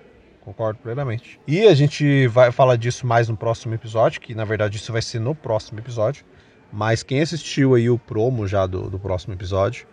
Concordo 0.47 0.79
plenamente. 0.81 1.41
E 1.45 1.67
a 1.67 1.75
gente 1.75 2.29
vai 2.29 2.53
falar 2.53 2.77
disso 2.77 3.05
mais 3.05 3.29
no 3.29 3.37
próximo 3.37 3.75
episódio, 3.75 4.21
que 4.21 4.33
na 4.33 4.45
verdade 4.45 4.77
isso 4.77 4.93
vai 4.93 5.03
ser 5.03 5.19
no 5.19 5.35
próximo 5.35 5.81
episódio. 5.81 6.25
Mas 6.73 7.03
quem 7.03 7.21
assistiu 7.21 7.75
aí 7.75 7.91
o 7.91 7.99
promo 7.99 8.47
já 8.47 8.65
do, 8.65 8.89
do 8.89 8.97
próximo 8.97 9.35
episódio, 9.35 9.89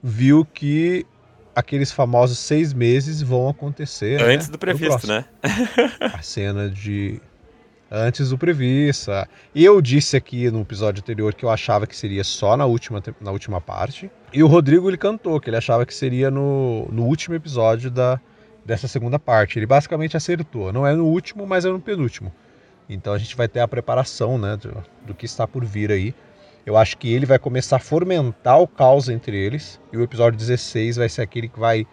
viu 0.00 0.44
que 0.44 1.04
aqueles 1.52 1.90
famosos 1.90 2.38
seis 2.38 2.72
meses 2.72 3.20
vão 3.20 3.48
acontecer. 3.48 4.20
né, 4.20 4.34
Antes 4.34 4.46
do 4.48 4.52
no 4.52 4.58
previsto, 4.58 5.08
né? 5.08 5.24
A 6.14 6.22
cena 6.22 6.70
de. 6.70 7.20
antes 7.90 8.30
do 8.30 8.38
previsto. 8.38 9.10
Eu 9.52 9.82
disse 9.82 10.16
aqui 10.16 10.48
no 10.48 10.60
episódio 10.60 11.02
anterior 11.02 11.34
que 11.34 11.44
eu 11.44 11.50
achava 11.50 11.88
que 11.88 11.96
seria 11.96 12.22
só 12.22 12.56
na 12.56 12.66
última, 12.66 13.02
na 13.20 13.32
última 13.32 13.60
parte. 13.60 14.08
E 14.32 14.44
o 14.44 14.46
Rodrigo 14.46 14.88
ele 14.88 14.96
cantou 14.96 15.40
que 15.40 15.50
ele 15.50 15.56
achava 15.56 15.84
que 15.84 15.92
seria 15.92 16.30
no, 16.30 16.86
no 16.92 17.02
último 17.02 17.34
episódio 17.34 17.90
da, 17.90 18.20
dessa 18.68 18.86
segunda 18.86 19.18
parte. 19.18 19.58
Ele 19.58 19.66
basicamente 19.66 20.16
acertou. 20.16 20.72
Não 20.72 20.86
é 20.86 20.94
no 20.94 21.06
último, 21.06 21.46
mas 21.46 21.64
é 21.64 21.70
no 21.70 21.80
penúltimo. 21.80 22.32
Então 22.88 23.12
a 23.12 23.18
gente 23.18 23.34
vai 23.34 23.48
ter 23.48 23.60
a 23.60 23.68
preparação 23.68 24.38
né, 24.38 24.56
do, 24.56 24.84
do 25.06 25.14
que 25.14 25.24
está 25.24 25.46
por 25.46 25.64
vir 25.64 25.90
aí. 25.90 26.14
Eu 26.66 26.76
acho 26.76 26.98
que 26.98 27.10
ele 27.10 27.24
vai 27.24 27.38
começar 27.38 27.76
a 27.76 27.80
fomentar 27.80 28.60
o 28.60 28.68
caos 28.68 29.08
entre 29.08 29.36
eles. 29.36 29.80
E 29.90 29.96
o 29.96 30.02
episódio 30.02 30.38
16 30.38 30.96
vai 30.96 31.08
ser 31.08 31.22
aquele 31.22 31.48
que 31.48 31.58
vai 31.58 31.86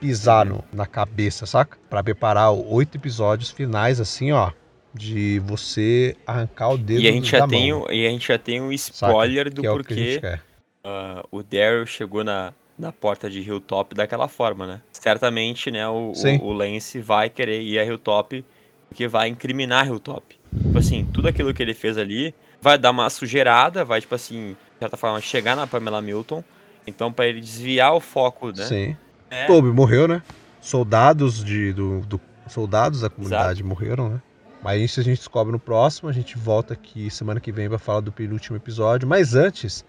pisar 0.00 0.46
no, 0.46 0.64
na 0.72 0.86
cabeça, 0.86 1.44
saca? 1.46 1.76
Para 1.90 2.02
preparar 2.02 2.52
oito 2.52 2.96
episódios 2.96 3.50
finais, 3.50 4.00
assim, 4.00 4.32
ó 4.32 4.52
de 4.92 5.38
você 5.44 6.16
arrancar 6.26 6.70
o 6.70 6.76
dedo 6.76 7.00
e 7.00 7.06
a 7.06 7.12
gente 7.12 7.30
já 7.30 7.38
da 7.38 7.46
tem 7.46 7.72
mão. 7.72 7.82
o, 7.82 7.92
E 7.92 8.04
a 8.04 8.10
gente 8.10 8.26
já 8.26 8.36
tem 8.36 8.60
um 8.60 8.72
spoiler 8.72 9.46
Saca? 9.46 9.54
do 9.54 9.60
Que 9.60 9.66
é 9.68 9.70
o 9.70 9.78
que 9.78 9.84
porquê 9.84 10.40
ah, 10.82 11.24
o 11.30 11.42
Daryl 11.42 11.86
chegou 11.86 12.24
na, 12.24 12.52
na 12.80 12.90
porta 12.92 13.28
de 13.30 13.40
Hilltop 13.40 13.94
daquela 13.94 14.26
forma, 14.28 14.66
né? 14.66 14.80
Certamente, 14.92 15.70
né, 15.70 15.86
o, 15.88 16.12
o, 16.40 16.46
o 16.46 16.52
Lance 16.52 17.00
vai 17.00 17.28
querer 17.30 17.60
ir 17.62 17.78
a 17.78 17.84
Hilltop 17.84 18.44
porque 18.88 19.06
vai 19.06 19.28
incriminar 19.28 19.86
Hilltop. 19.86 20.36
Tipo 20.56 20.78
assim, 20.78 21.04
tudo 21.12 21.28
aquilo 21.28 21.54
que 21.54 21.62
ele 21.62 21.74
fez 21.74 21.96
ali 21.96 22.34
vai 22.60 22.76
dar 22.76 22.90
uma 22.90 23.08
sujeirada, 23.08 23.84
vai, 23.84 24.00
tipo 24.00 24.14
assim, 24.14 24.56
de 24.74 24.78
certa 24.80 24.96
forma, 24.96 25.20
chegar 25.20 25.54
na 25.54 25.66
Pamela 25.66 26.02
Milton. 26.02 26.42
Então, 26.86 27.12
pra 27.12 27.26
ele 27.26 27.40
desviar 27.40 27.94
o 27.94 28.00
foco, 28.00 28.48
né? 28.48 28.64
Sim. 28.66 28.96
É, 29.30 29.46
Toby 29.46 29.68
morreu, 29.68 30.08
né? 30.08 30.22
Soldados 30.60 31.44
de, 31.44 31.72
do, 31.72 32.00
do- 32.00 32.20
soldados 32.48 33.00
da 33.02 33.08
comunidade 33.08 33.62
morreram, 33.62 34.08
né? 34.08 34.22
Mas 34.62 34.82
isso 34.82 35.00
a 35.00 35.02
gente 35.02 35.18
descobre 35.18 35.52
no 35.52 35.58
próximo. 35.58 36.08
A 36.08 36.12
gente 36.12 36.36
volta 36.36 36.74
aqui 36.74 37.10
semana 37.10 37.40
que 37.40 37.50
vem 37.52 37.68
para 37.68 37.78
falar 37.78 38.00
do 38.00 38.12
penúltimo 38.12 38.56
episódio. 38.56 39.08
Mas 39.08 39.34
antes, 39.34 39.84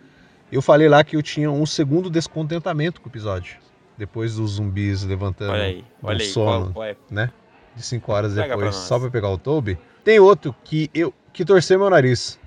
eu 0.52 0.62
falei 0.62 0.88
lá 0.90 1.04
que 1.04 1.16
eu 1.16 1.22
tinha 1.22 1.50
um 1.52 1.66
segundo 1.66 2.10
descontentamento 2.10 3.02
com 3.02 3.08
o 3.08 3.12
episódio. 3.12 3.58
Depois 3.98 4.36
dos 4.36 4.52
zumbis 4.54 5.04
levantando 5.04 5.52
olha 5.54 5.64
aí, 5.64 5.86
do 6.02 6.08
olha 6.08 6.20
aí. 6.20 6.26
sono, 6.26 6.66
Qual, 6.68 6.74
qual 6.74 6.86
é? 6.86 6.96
né? 7.10 7.30
De 7.76 7.84
5 7.84 8.12
horas 8.12 8.34
Pega 8.34 8.48
pra 8.48 8.56
depois, 8.58 8.76
nós. 8.76 8.86
só 8.86 9.00
pra 9.00 9.10
pegar 9.10 9.30
o 9.30 9.38
Toby. 9.38 9.78
Tem 10.04 10.20
outro 10.20 10.56
que 10.64 10.90
eu 10.94 11.14
que 11.32 11.46
torceu 11.46 11.80
meu 11.80 11.90
nariz. 11.90 12.40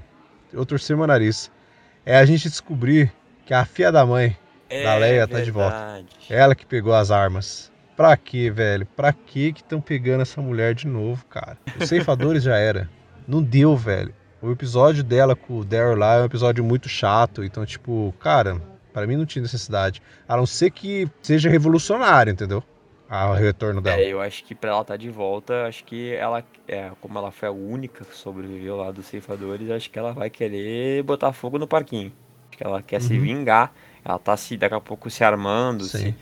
Eu 0.52 0.66
torci 0.66 0.94
meu 0.94 1.06
nariz. 1.06 1.50
É 2.04 2.16
a 2.18 2.24
gente 2.24 2.48
descobrir 2.48 3.10
que 3.46 3.54
a 3.54 3.64
filha 3.64 3.90
da 3.90 4.04
mãe, 4.04 4.36
Da 4.68 4.96
Leia 4.96 5.26
tá 5.26 5.40
de 5.40 5.50
volta. 5.50 6.04
É 6.28 6.36
ela 6.38 6.54
que 6.54 6.66
pegou 6.66 6.92
as 6.94 7.10
armas. 7.10 7.72
Pra 7.96 8.16
quê, 8.16 8.50
velho? 8.50 8.84
Pra 8.96 9.12
quê 9.12 9.52
que 9.52 9.60
estão 9.62 9.80
pegando 9.80 10.20
essa 10.22 10.40
mulher 10.42 10.74
de 10.74 10.86
novo, 10.86 11.24
cara? 11.26 11.56
Os 11.80 11.88
ceifadores 11.88 12.42
já 12.44 12.56
era. 12.56 12.90
Não 13.26 13.42
deu, 13.42 13.76
velho. 13.76 14.12
O 14.44 14.52
episódio 14.52 15.02
dela 15.02 15.34
com 15.34 15.58
o 15.60 15.64
Daryl 15.64 15.96
lá 15.96 16.16
é 16.16 16.20
um 16.22 16.26
episódio 16.26 16.62
muito 16.62 16.86
chato. 16.88 17.42
Então, 17.42 17.64
tipo, 17.64 18.14
cara, 18.20 18.60
pra 18.92 19.06
mim 19.06 19.16
não 19.16 19.24
tinha 19.24 19.40
necessidade. 19.42 20.02
A 20.28 20.36
não 20.36 20.44
ser 20.44 20.70
que 20.70 21.08
seja 21.22 21.48
revolucionário, 21.48 22.30
entendeu? 22.30 22.62
O 23.10 23.32
retorno 23.34 23.80
dela. 23.80 24.00
É, 24.00 24.08
eu 24.08 24.20
acho 24.20 24.44
que 24.44 24.54
pra 24.54 24.70
ela 24.70 24.80
estar 24.82 24.96
de 24.96 25.08
volta, 25.08 25.66
acho 25.66 25.84
que 25.84 26.12
ela, 26.14 26.42
é, 26.66 26.90
como 27.00 27.16
ela 27.18 27.30
foi 27.30 27.48
a 27.48 27.52
única 27.52 28.04
que 28.04 28.16
sobreviveu 28.16 28.76
lá 28.76 28.90
dos 28.90 29.06
ceifadores, 29.06 29.70
acho 29.70 29.88
que 29.90 29.98
ela 29.98 30.12
vai 30.12 30.28
querer 30.28 31.02
botar 31.04 31.32
fogo 31.32 31.58
no 31.58 31.66
parquinho. 31.66 32.12
Acho 32.50 32.58
que 32.58 32.64
ela 32.66 32.82
quer 32.82 33.00
se 33.00 33.14
Uhum. 33.14 33.20
vingar. 33.22 33.72
Ela 34.04 34.18
tá 34.18 34.36
se 34.36 34.56
daqui 34.56 34.74
a 34.74 34.80
pouco 34.80 35.08
se 35.10 35.22
armando, 35.24 35.84
Sim. 35.84 35.98
se, 35.98 36.14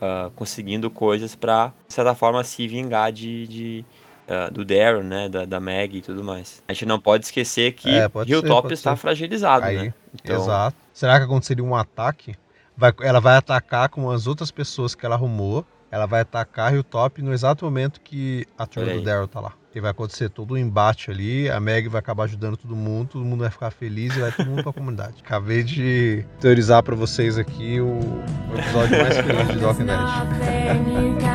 ah, 0.00 0.30
conseguindo 0.36 0.88
coisas 0.90 1.34
pra, 1.34 1.72
de 1.88 1.92
certa 1.94 2.14
forma, 2.14 2.42
se 2.44 2.66
vingar 2.68 3.10
de, 3.12 3.46
de, 3.48 3.84
ah, 4.28 4.48
do 4.50 4.64
Daryl, 4.64 5.02
né? 5.02 5.28
Da, 5.28 5.44
da 5.44 5.60
Maggie 5.60 5.98
e 5.98 6.02
tudo 6.02 6.22
mais. 6.24 6.62
A 6.68 6.72
gente 6.72 6.86
não 6.86 6.98
pode 7.00 7.24
esquecer 7.26 7.72
que 7.72 7.88
É, 7.90 8.10
Hilltop 8.26 8.62
pode 8.62 8.74
está 8.74 8.94
ser. 8.96 9.00
fragilizado, 9.00 9.66
Aí, 9.66 9.76
né? 9.76 9.94
Então, 10.14 10.36
Exato. 10.42 10.76
Será 10.92 11.18
que 11.18 11.24
aconteceria 11.24 11.64
um 11.64 11.74
ataque? 11.74 12.34
Vai- 12.76 12.92
ela 13.00 13.20
vai 13.20 13.36
atacar 13.36 13.88
com 13.88 14.10
as 14.10 14.26
outras 14.26 14.50
pessoas 14.50 14.94
que 14.94 15.04
ela 15.06 15.14
arrumou. 15.14 15.64
Ela 15.90 16.04
vai 16.06 16.20
atacar 16.22 16.74
o 16.74 16.82
top 16.82 17.22
no 17.22 17.32
exato 17.32 17.64
momento 17.64 18.00
que 18.00 18.44
a 18.58 18.66
turma 18.66 18.92
do. 18.92 19.02
Daryl 19.02 19.28
tá 19.28 19.40
lá. 19.40 19.52
E 19.74 19.80
vai 19.80 19.90
acontecer 19.90 20.28
todo 20.30 20.54
um 20.54 20.56
embate 20.56 21.10
ali. 21.10 21.48
A 21.50 21.60
Meg 21.60 21.86
vai 21.88 21.98
acabar 22.00 22.24
ajudando 22.24 22.56
todo 22.56 22.74
mundo. 22.74 23.10
Todo 23.12 23.24
mundo 23.24 23.40
vai 23.40 23.50
ficar 23.50 23.70
feliz 23.70 24.14
e 24.16 24.20
vai 24.20 24.32
todo 24.32 24.46
mundo 24.48 24.62
pra 24.62 24.72
comunidade. 24.74 25.16
Acabei 25.24 25.62
de 25.62 26.24
teorizar 26.40 26.82
pra 26.82 26.96
vocês 26.96 27.38
aqui 27.38 27.78
o, 27.80 27.86
o 27.88 28.58
episódio 28.58 28.98
mais 28.98 29.16
feliz 29.18 29.48
de 29.48 29.58
The 29.58 29.84
There's 29.84 31.22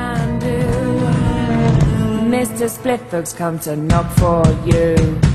just 2.62 2.76
split 2.76 3.02
folks 3.10 3.34
come 3.34 3.58
to 3.58 3.76
knock 3.76 4.08
for 4.18 4.44
you. 4.68 5.31